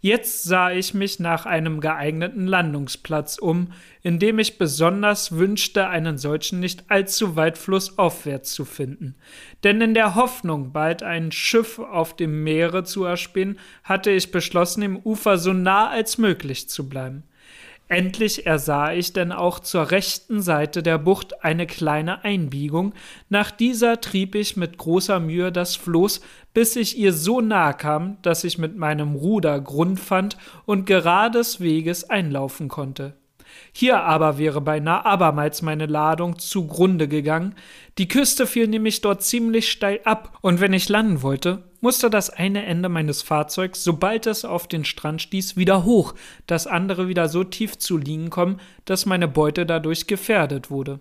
[0.00, 6.18] Jetzt sah ich mich nach einem geeigneten Landungsplatz um, in dem ich besonders wünschte, einen
[6.18, 9.16] solchen nicht allzu weit flussaufwärts zu finden.
[9.64, 14.82] Denn in der Hoffnung, bald ein Schiff auf dem Meere zu erspähen, hatte ich beschlossen,
[14.82, 17.24] im Ufer so nah als möglich zu bleiben.
[17.88, 22.94] Endlich ersah ich denn auch zur rechten Seite der Bucht eine kleine Einbiegung,
[23.28, 26.20] nach dieser trieb ich mit großer Mühe das Floß,
[26.52, 31.60] bis ich ihr so nahe kam, dass ich mit meinem Ruder Grund fand und gerades
[31.60, 33.14] Weges einlaufen konnte.
[33.72, 37.54] Hier aber wäre beinahe abermals meine Ladung zugrunde gegangen,
[37.98, 42.30] die Küste fiel nämlich dort ziemlich steil ab, und wenn ich landen wollte, musste das
[42.30, 46.14] eine Ende meines Fahrzeugs, sobald es auf den Strand stieß, wieder hoch,
[46.48, 50.98] das andere wieder so tief zu liegen kommen, dass meine Beute dadurch gefährdet wurde.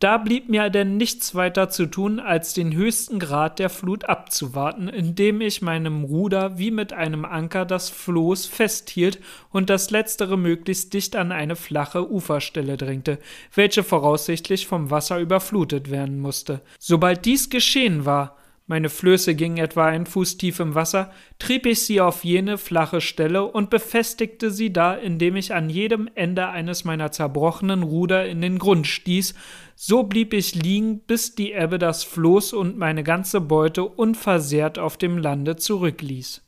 [0.00, 4.88] Da blieb mir denn nichts weiter zu tun, als den höchsten Grad der Flut abzuwarten,
[4.88, 9.20] indem ich meinem Ruder wie mit einem Anker das Floß festhielt
[9.52, 13.20] und das letztere möglichst dicht an eine flache Uferstelle drängte,
[13.54, 16.62] welche voraussichtlich vom Wasser überflutet werden musste.
[16.80, 18.36] Sobald dies geschehen war,
[18.68, 23.00] meine Flöße gingen etwa einen Fuß tief im Wasser, trieb ich sie auf jene flache
[23.00, 28.40] Stelle und befestigte sie da, indem ich an jedem Ende eines meiner zerbrochenen Ruder in
[28.40, 29.34] den Grund stieß.
[29.76, 34.96] So blieb ich liegen, bis die Ebbe das Floß und meine ganze Beute unversehrt auf
[34.96, 36.45] dem Lande zurückließ.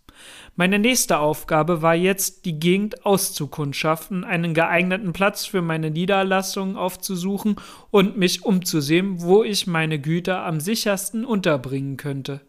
[0.60, 7.54] Meine nächste Aufgabe war jetzt, die Gegend auszukundschaften, einen geeigneten Platz für meine Niederlassung aufzusuchen
[7.92, 12.40] und mich umzusehen, wo ich meine Güter am sichersten unterbringen könnte.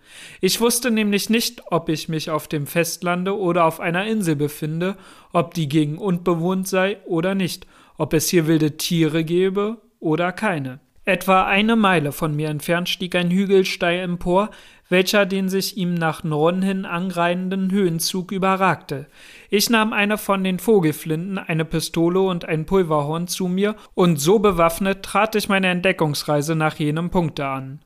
[0.42, 4.98] Ich wusste nämlich nicht, ob ich mich auf dem Festlande oder auf einer Insel befinde,
[5.32, 7.68] ob die Gegend unbewohnt sei oder nicht,
[8.00, 10.80] ob es hier wilde Tiere gäbe oder keine.
[11.06, 14.50] Etwa eine Meile von mir entfernt stieg ein Hügel steil empor,
[14.90, 19.06] welcher den sich ihm nach Norden hin angreifenden Höhenzug überragte.
[19.50, 24.40] Ich nahm eine von den Vogelflinten, eine Pistole und ein Pulverhorn zu mir, und so
[24.40, 27.80] bewaffnet trat ich meine Entdeckungsreise nach jenem Punkte an.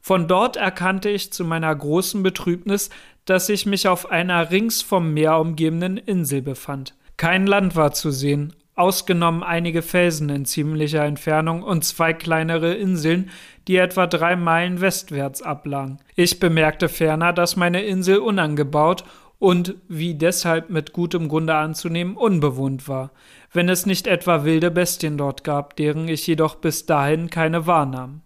[0.00, 2.90] Von dort erkannte ich zu meiner großen Betrübnis,
[3.24, 6.94] dass ich mich auf einer rings vom Meer umgebenen Insel befand.
[7.16, 13.30] Kein Land war zu sehen, ausgenommen einige Felsen in ziemlicher Entfernung und zwei kleinere Inseln,
[13.68, 15.98] die etwa drei Meilen westwärts ablagen.
[16.16, 19.04] Ich bemerkte ferner, dass meine Insel unangebaut
[19.38, 23.10] und, wie deshalb mit gutem Grunde anzunehmen, unbewohnt war,
[23.52, 28.22] wenn es nicht etwa wilde Bestien dort gab, deren ich jedoch bis dahin keine wahrnahm.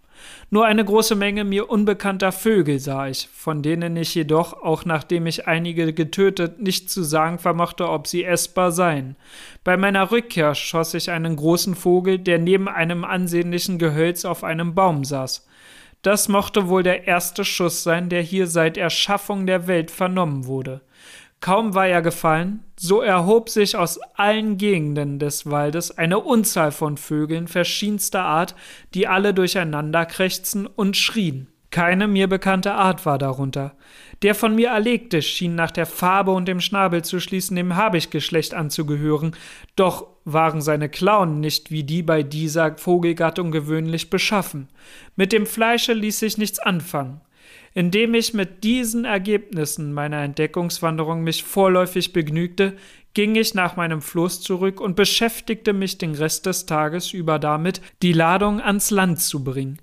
[0.51, 5.27] Nur eine große Menge mir unbekannter Vögel sah ich, von denen ich jedoch, auch nachdem
[5.27, 9.17] ich einige getötet, nicht zu sagen vermochte, ob sie essbar seien.
[9.65, 14.75] Bei meiner Rückkehr schoss ich einen großen Vogel, der neben einem ansehnlichen Gehölz auf einem
[14.75, 15.47] Baum saß.
[16.03, 20.83] Das mochte wohl der erste Schuss sein, der hier seit Erschaffung der Welt vernommen wurde.
[21.45, 26.97] Kaum war er gefallen, so erhob sich aus allen Gegenden des Waldes eine Unzahl von
[26.97, 28.55] Vögeln verschiedenster Art,
[28.95, 31.49] die alle durcheinander krächzten und schrien.
[31.71, 33.75] Keine mir bekannte Art war darunter.
[34.23, 38.55] Der von mir Erlegte schien nach der Farbe und dem Schnabel zu schließen dem Habichtgeschlecht
[38.55, 39.37] anzugehören,
[39.77, 44.71] doch waren seine Klauen nicht wie die bei dieser Vogelgattung gewöhnlich beschaffen.
[45.15, 47.21] Mit dem Fleische ließ sich nichts anfangen.
[47.75, 52.77] Indem ich mit diesen Ergebnissen meiner Entdeckungswanderung mich vorläufig begnügte,
[53.15, 57.81] ging ich nach meinem Floß zurück und beschäftigte mich den Rest des Tages über damit,
[58.03, 59.79] die Ladung ans Land zu bringen.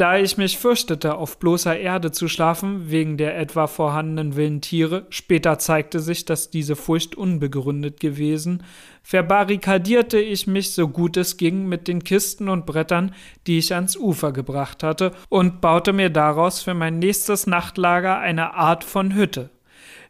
[0.00, 5.04] Da ich mich fürchtete, auf bloßer Erde zu schlafen, wegen der etwa vorhandenen wilden Tiere,
[5.10, 8.62] später zeigte sich, dass diese Furcht unbegründet gewesen,
[9.02, 13.14] verbarrikadierte ich mich so gut es ging mit den Kisten und Brettern,
[13.46, 18.54] die ich ans Ufer gebracht hatte, und baute mir daraus für mein nächstes Nachtlager eine
[18.54, 19.50] Art von Hütte.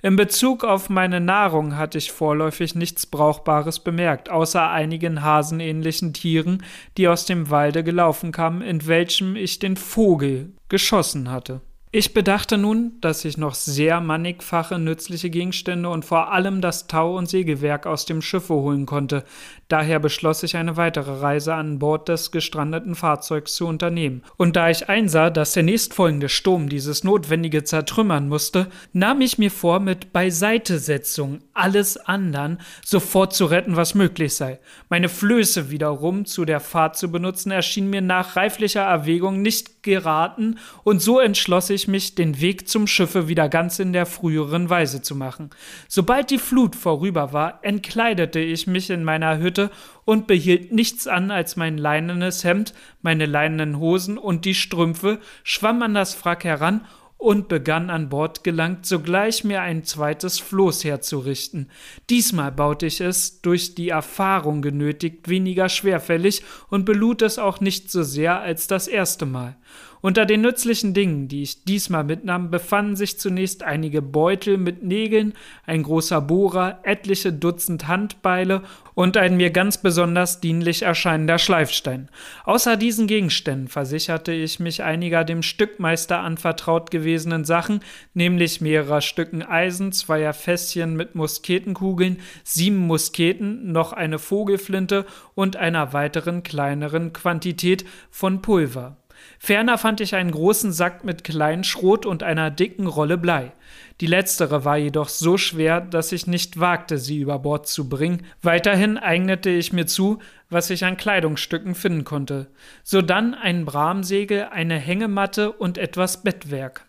[0.03, 6.63] In Bezug auf meine Nahrung hatte ich vorläufig nichts Brauchbares bemerkt, außer einigen hasenähnlichen Tieren,
[6.97, 11.61] die aus dem Walde gelaufen kamen, in welchem ich den Vogel geschossen hatte.
[11.93, 17.17] Ich bedachte nun, dass ich noch sehr mannigfache nützliche Gegenstände und vor allem das Tau-
[17.17, 19.25] und Sägewerk aus dem Schiffe holen konnte.
[19.70, 24.22] Daher beschloss ich eine weitere Reise an Bord des gestrandeten Fahrzeugs zu unternehmen.
[24.37, 29.52] Und da ich einsah, dass der nächstfolgende Sturm dieses Notwendige zertrümmern musste, nahm ich mir
[29.52, 34.59] vor, mit Beiseitesetzung alles andern sofort zu retten, was möglich sei.
[34.88, 40.59] Meine Flöße wiederum zu der Fahrt zu benutzen, erschien mir nach reiflicher Erwägung nicht geraten,
[40.83, 45.00] und so entschloss ich mich, den Weg zum Schiffe wieder ganz in der früheren Weise
[45.00, 45.50] zu machen.
[45.88, 49.60] Sobald die Flut vorüber war, entkleidete ich mich in meiner Hütte
[50.07, 55.83] und behielt nichts an als mein leinenes Hemd, meine leinenen Hosen und die Strümpfe, schwamm
[55.83, 56.87] an das Wrack heran
[57.20, 61.71] und begann an Bord gelangt, sogleich mir ein zweites Floß herzurichten.
[62.08, 67.90] Diesmal baute ich es, durch die Erfahrung genötigt, weniger schwerfällig und belud es auch nicht
[67.90, 69.58] so sehr als das erste Mal.
[70.03, 75.35] Unter den nützlichen Dingen, die ich diesmal mitnahm, befanden sich zunächst einige Beutel mit Nägeln,
[75.67, 78.63] ein großer Bohrer, etliche Dutzend Handbeile
[78.94, 82.09] und ein mir ganz besonders dienlich erscheinender Schleifstein.
[82.44, 87.81] Außer diesen Gegenständen versicherte ich mich einiger dem Stückmeister anvertraut gewesenen Sachen,
[88.15, 95.92] nämlich mehrerer Stücken Eisen, zweier Fässchen mit Musketenkugeln, sieben Musketen, noch eine Vogelflinte und einer
[95.92, 99.00] weiteren kleineren Quantität von Pulver.
[99.38, 103.52] Ferner fand ich einen großen Sack mit Kleinschrot und einer dicken Rolle Blei.
[104.00, 108.22] Die letztere war jedoch so schwer, dass ich nicht wagte, sie über Bord zu bringen.
[108.42, 110.18] Weiterhin eignete ich mir zu,
[110.48, 112.48] was ich an Kleidungsstücken finden konnte.
[112.83, 116.87] Sodann ein Bramsegel, eine Hängematte und etwas Bettwerk.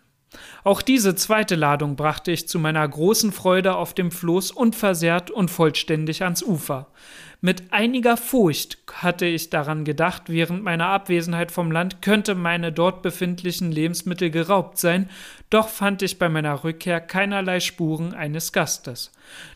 [0.64, 5.50] Auch diese zweite Ladung brachte ich zu meiner großen Freude auf dem Floß unversehrt und
[5.50, 6.88] vollständig ans Ufer.
[7.44, 13.02] Mit einiger Furcht hatte ich daran gedacht, während meiner Abwesenheit vom Land könnte meine dort
[13.02, 15.10] befindlichen Lebensmittel geraubt sein,
[15.50, 19.10] doch fand ich bei meiner Rückkehr keinerlei Spuren eines Gastes.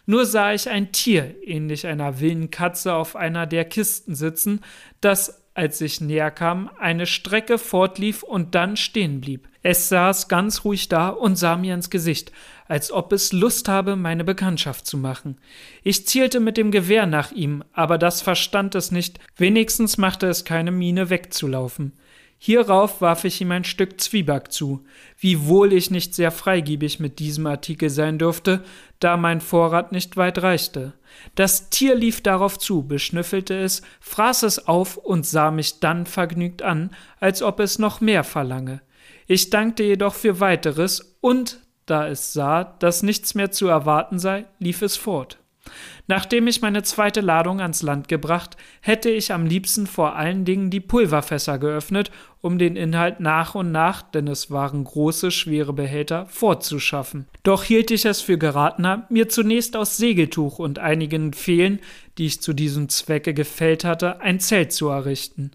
[0.05, 4.63] Nur sah ich ein Tier, ähnlich einer wilden Katze, auf einer der Kisten sitzen,
[5.01, 9.49] das als ich näher kam, eine Strecke fortlief und dann stehen blieb.
[9.63, 12.33] Es saß ganz ruhig da und sah mir ins Gesicht,
[12.69, 15.39] als ob es Lust habe, meine Bekanntschaft zu machen.
[15.83, 20.45] Ich zielte mit dem Gewehr nach ihm, aber das verstand es nicht, wenigstens machte es
[20.45, 21.93] keine Miene wegzulaufen.
[22.39, 24.85] Hierauf warf ich ihm ein Stück Zwieback zu,
[25.19, 28.63] wiewohl ich nicht sehr freigebig mit diesem Artikel sein durfte,
[29.01, 30.93] da mein Vorrat nicht weit reichte.
[31.35, 36.63] Das Tier lief darauf zu, beschnüffelte es, fraß es auf und sah mich dann vergnügt
[36.63, 36.91] an,
[37.21, 38.83] als ob es noch mehr verlange.
[39.27, 44.47] Ich dankte jedoch für weiteres und, da es sah, dass nichts mehr zu erwarten sei,
[44.59, 45.39] lief es fort.
[46.09, 50.71] Nachdem ich meine zweite Ladung ans Land gebracht, hätte ich am liebsten vor allen Dingen
[50.71, 56.27] die Pulverfässer geöffnet, um den Inhalt nach und nach, denn es waren große, schwere Behälter,
[56.27, 57.27] fortzuschaffen.
[57.43, 61.81] Doch hielt ich es für geratener, mir zunächst aus Segeltuch und einigen Fehlen,
[62.19, 65.51] die ich zu diesem Zwecke gefällt hatte, ein Zelt zu errichten.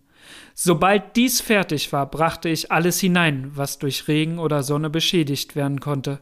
[0.63, 5.79] Sobald dies fertig war, brachte ich alles hinein, was durch Regen oder Sonne beschädigt werden
[5.79, 6.19] konnte,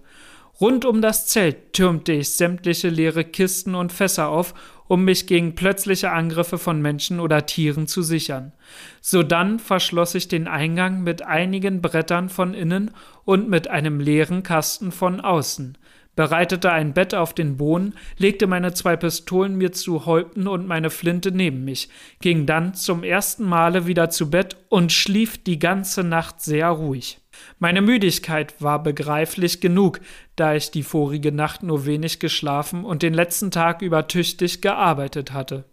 [0.61, 4.53] Rund um das Zelt türmte ich sämtliche leere Kisten und Fässer auf,
[4.87, 8.51] um mich gegen plötzliche Angriffe von Menschen oder Tieren zu sichern.
[8.99, 12.91] Sodann verschloss ich den Eingang mit einigen Brettern von innen
[13.23, 15.77] und mit einem leeren Kasten von außen,
[16.19, 20.89] bereitete ein Bett auf den Boden, legte meine zwei Pistolen mir zu Häupten und meine
[20.89, 21.87] Flinte neben mich,
[22.19, 27.21] ging dann zum ersten Male wieder zu Bett und schlief die ganze Nacht sehr ruhig.
[27.57, 30.01] Meine Müdigkeit war begreiflich genug,
[30.35, 35.31] da ich die vorige Nacht nur wenig geschlafen und den letzten Tag über tüchtig gearbeitet
[35.31, 35.63] hatte.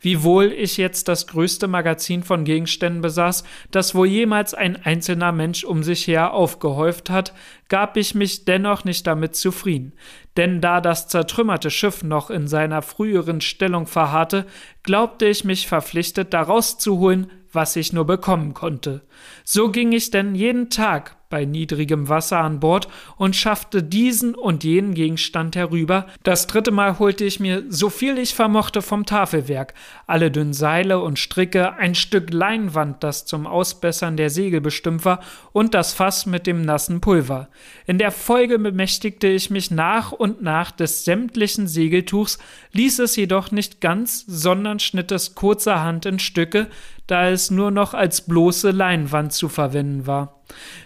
[0.00, 5.64] Wiewohl ich jetzt das größte Magazin von Gegenständen besaß, das wohl jemals ein einzelner Mensch
[5.64, 7.34] um sich her aufgehäuft hat,
[7.68, 9.92] gab ich mich dennoch nicht damit zufrieden,
[10.36, 14.46] denn da das zertrümmerte Schiff noch in seiner früheren Stellung verharrte,
[14.82, 19.02] glaubte ich mich verpflichtet, daraus zu holen, was ich nur bekommen konnte.
[19.44, 24.64] So ging ich denn jeden Tag bei niedrigem Wasser an Bord und schaffte diesen und
[24.64, 26.06] jenen Gegenstand herüber.
[26.22, 29.74] Das dritte Mal holte ich mir, so viel ich vermochte, vom Tafelwerk,
[30.06, 35.20] alle dünnen Seile und Stricke, ein Stück Leinwand, das zum Ausbessern der Segel bestimmt war,
[35.52, 37.48] und das Fass mit dem nassen Pulver.
[37.86, 42.38] In der Folge bemächtigte ich mich nach und nach des sämtlichen Segeltuchs,
[42.72, 46.66] ließ es jedoch nicht ganz, sondern schnitt es kurzerhand in Stücke,
[47.10, 50.40] da es nur noch als bloße Leinwand zu verwenden war.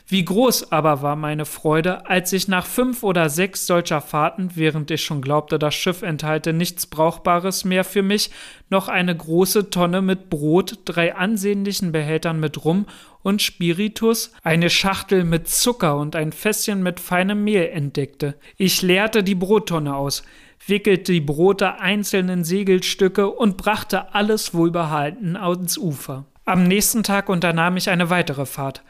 [0.06, 4.90] Wie groß aber war meine Freude, als ich nach fünf oder sechs solcher Fahrten, während
[4.90, 8.30] ich schon glaubte, das Schiff enthalte nichts Brauchbares mehr für mich,
[8.68, 12.86] noch eine große Tonne mit Brot, drei ansehnlichen Behältern mit Rum
[13.22, 18.34] und Spiritus, eine Schachtel mit Zucker und ein Fässchen mit feinem Mehl entdeckte.
[18.58, 20.22] Ich leerte die Brottonne aus,
[20.66, 26.24] wickelte die Brote einzeln in Segelstücke und brachte alles wohlbehalten ans Ufer.
[26.44, 28.82] Am nächsten Tag unternahm ich eine weitere Fahrt.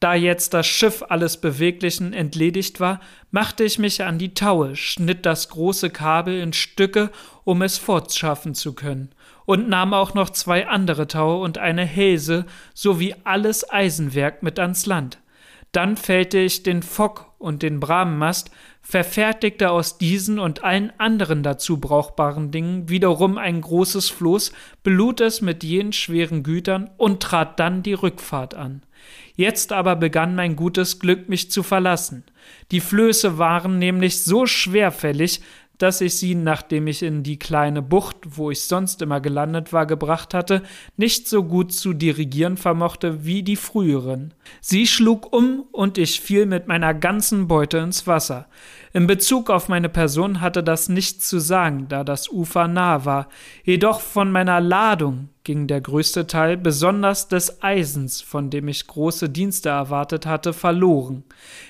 [0.00, 3.00] Da jetzt das Schiff alles Beweglichen entledigt war,
[3.30, 7.10] machte ich mich an die Taue, schnitt das große Kabel in Stücke,
[7.44, 9.10] um es fortschaffen zu können,
[9.44, 14.86] und nahm auch noch zwei andere Taue und eine Hälse sowie alles Eisenwerk mit ans
[14.86, 15.18] Land.
[15.72, 18.50] Dann fällte ich den Fock und den Brahmmast,
[18.90, 25.40] verfertigte aus diesen und allen anderen dazu brauchbaren Dingen wiederum ein großes Floß, belud es
[25.40, 28.82] mit jenen schweren Gütern und trat dann die Rückfahrt an.
[29.36, 32.24] Jetzt aber begann mein gutes Glück mich zu verlassen.
[32.72, 35.40] Die Flöße waren nämlich so schwerfällig,
[35.82, 39.86] dass ich sie, nachdem ich in die kleine Bucht, wo ich sonst immer gelandet war,
[39.86, 40.62] gebracht hatte,
[40.96, 44.34] nicht so gut zu dirigieren vermochte wie die früheren.
[44.60, 48.46] Sie schlug um und ich fiel mit meiner ganzen Beute ins Wasser.
[48.92, 53.28] In Bezug auf meine Person hatte das nichts zu sagen, da das Ufer nah war,
[53.62, 59.28] jedoch von meiner Ladung ging der größte Teil, besonders des Eisens, von dem ich große
[59.28, 61.22] Dienste erwartet hatte, verloren.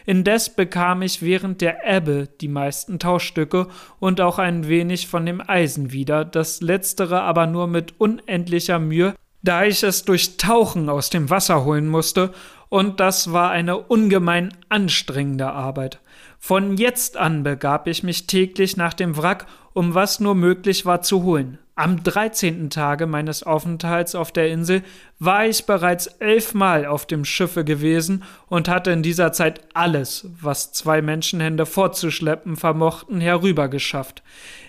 [0.07, 3.67] Indes bekam ich während der Ebbe die meisten Tauschstücke
[3.99, 9.15] und auch ein wenig von dem Eisen wieder, das letztere aber nur mit unendlicher Mühe,
[9.43, 12.33] da ich es durch Tauchen aus dem Wasser holen musste,
[12.71, 16.01] und das war eine ungemein anstrengende Arbeit.
[16.43, 21.03] Von jetzt an begab ich mich täglich nach dem Wrack, um was nur möglich war
[21.03, 21.59] zu holen.
[21.77, 24.83] Am dreizehnten Tage meines Aufenthalts auf der Insel
[25.19, 30.73] war ich bereits elfmal auf dem Schiffe gewesen und hatte in dieser Zeit alles, was
[30.73, 34.23] zwei Menschenhände fortzuschleppen vermochten, herübergeschafft.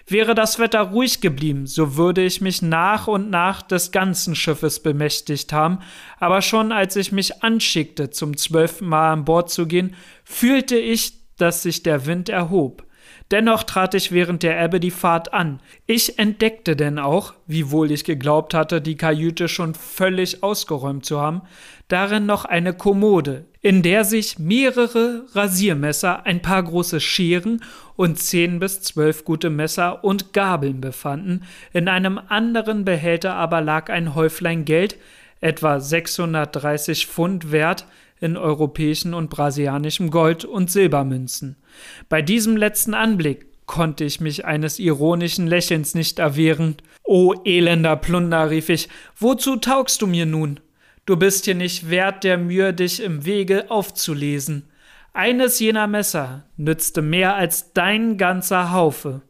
[0.08, 4.82] Wäre das Wetter ruhig geblieben, so würde ich mich nach und nach des ganzen Schiffes
[4.82, 5.80] bemächtigt haben,
[6.20, 11.21] aber schon als ich mich anschickte, zum zwölften Mal an Bord zu gehen, fühlte ich,
[11.42, 12.86] dass sich der Wind erhob.
[13.32, 15.62] Dennoch trat ich während der Ebbe die Fahrt an.
[15.86, 21.42] Ich entdeckte denn auch, wiewohl ich geglaubt hatte, die Kajüte schon völlig ausgeräumt zu haben,
[21.88, 27.64] darin noch eine Kommode, in der sich mehrere Rasiermesser, ein paar große Scheren
[27.96, 31.44] und zehn bis zwölf gute Messer und Gabeln befanden.
[31.72, 34.98] In einem anderen Behälter aber lag ein Häuflein Geld,
[35.40, 37.86] etwa 630 Pfund wert,
[38.22, 41.58] in europäischen und brasilianischem Gold und Silbermünzen.
[42.08, 46.78] Bei diesem letzten Anblick konnte ich mich eines ironischen Lächelns nicht erwehren.
[47.04, 50.60] O elender Plunder, rief ich, wozu taugst du mir nun?
[51.06, 54.64] Du bist hier nicht wert der Mühe, dich im Wege aufzulesen.
[55.14, 59.22] Eines jener Messer nützte mehr als dein ganzer Haufe.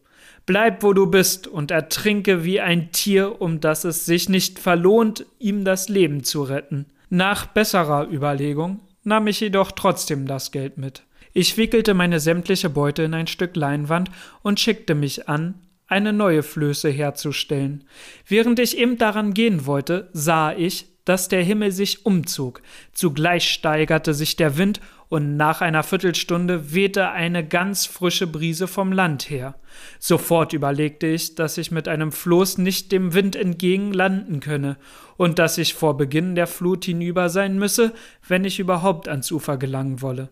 [0.45, 5.25] Bleib, wo du bist, und ertrinke wie ein Tier, um das es sich nicht verlohnt,
[5.39, 6.87] ihm das Leben zu retten.
[7.14, 11.03] Nach besserer Überlegung nahm ich jedoch trotzdem das Geld mit.
[11.34, 14.09] Ich wickelte meine sämtliche Beute in ein Stück Leinwand
[14.43, 15.55] und schickte mich an,
[15.88, 17.84] eine neue Flöße herzustellen.
[18.26, 22.62] Während ich eben daran gehen wollte, sah ich, dass der Himmel sich umzog.
[22.93, 28.93] Zugleich steigerte sich der Wind und nach einer Viertelstunde wehte eine ganz frische Brise vom
[28.93, 29.55] Land her.
[29.99, 34.78] Sofort überlegte ich, dass ich mit einem Floß nicht dem Wind entgegen landen könne
[35.17, 37.93] und dass ich vor Beginn der Flut hinüber sein müsse,
[38.28, 40.30] wenn ich überhaupt ans Ufer gelangen wolle.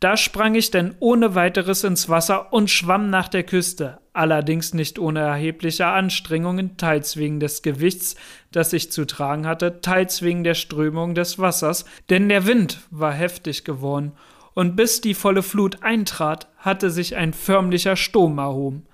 [0.00, 4.98] Da sprang ich denn ohne weiteres ins Wasser und schwamm nach der Küste, allerdings nicht
[4.98, 8.16] ohne erhebliche Anstrengungen, teils wegen des Gewichts,
[8.50, 13.12] das ich zu tragen hatte, teils wegen der Strömung des Wassers, denn der Wind war
[13.12, 14.12] heftig geworden,
[14.54, 18.86] und bis die volle Flut eintrat, hatte sich ein förmlicher Sturm erhoben.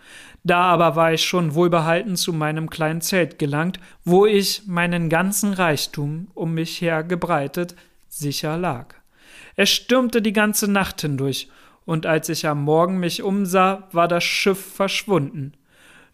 [0.45, 5.53] Da aber war ich schon wohlbehalten zu meinem kleinen Zelt gelangt, wo ich meinen ganzen
[5.53, 7.75] Reichtum um mich her gebreitet
[8.09, 8.95] sicher lag.
[9.57, 11.49] Es stürmte die ganze Nacht hindurch,
[11.85, 15.55] und als ich am Morgen mich umsah, war das Schiff verschwunden.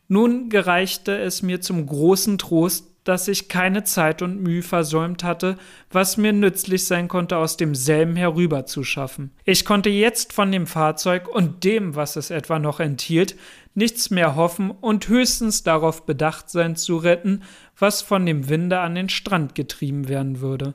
[0.06, 5.56] Nun gereichte es mir zum großen Trost, dass ich keine Zeit und Mühe versäumt hatte,
[5.90, 9.30] was mir nützlich sein konnte, aus demselben herüberzuschaffen.
[9.44, 13.36] Ich konnte jetzt von dem Fahrzeug und dem, was es etwa noch enthielt,
[13.74, 17.42] nichts mehr hoffen und höchstens darauf bedacht sein zu retten,
[17.78, 20.74] was von dem Winde an den Strand getrieben werden würde.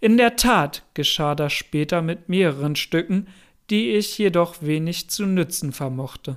[0.00, 3.28] In der Tat geschah das später mit mehreren Stücken,
[3.70, 6.36] die ich jedoch wenig zu nützen vermochte.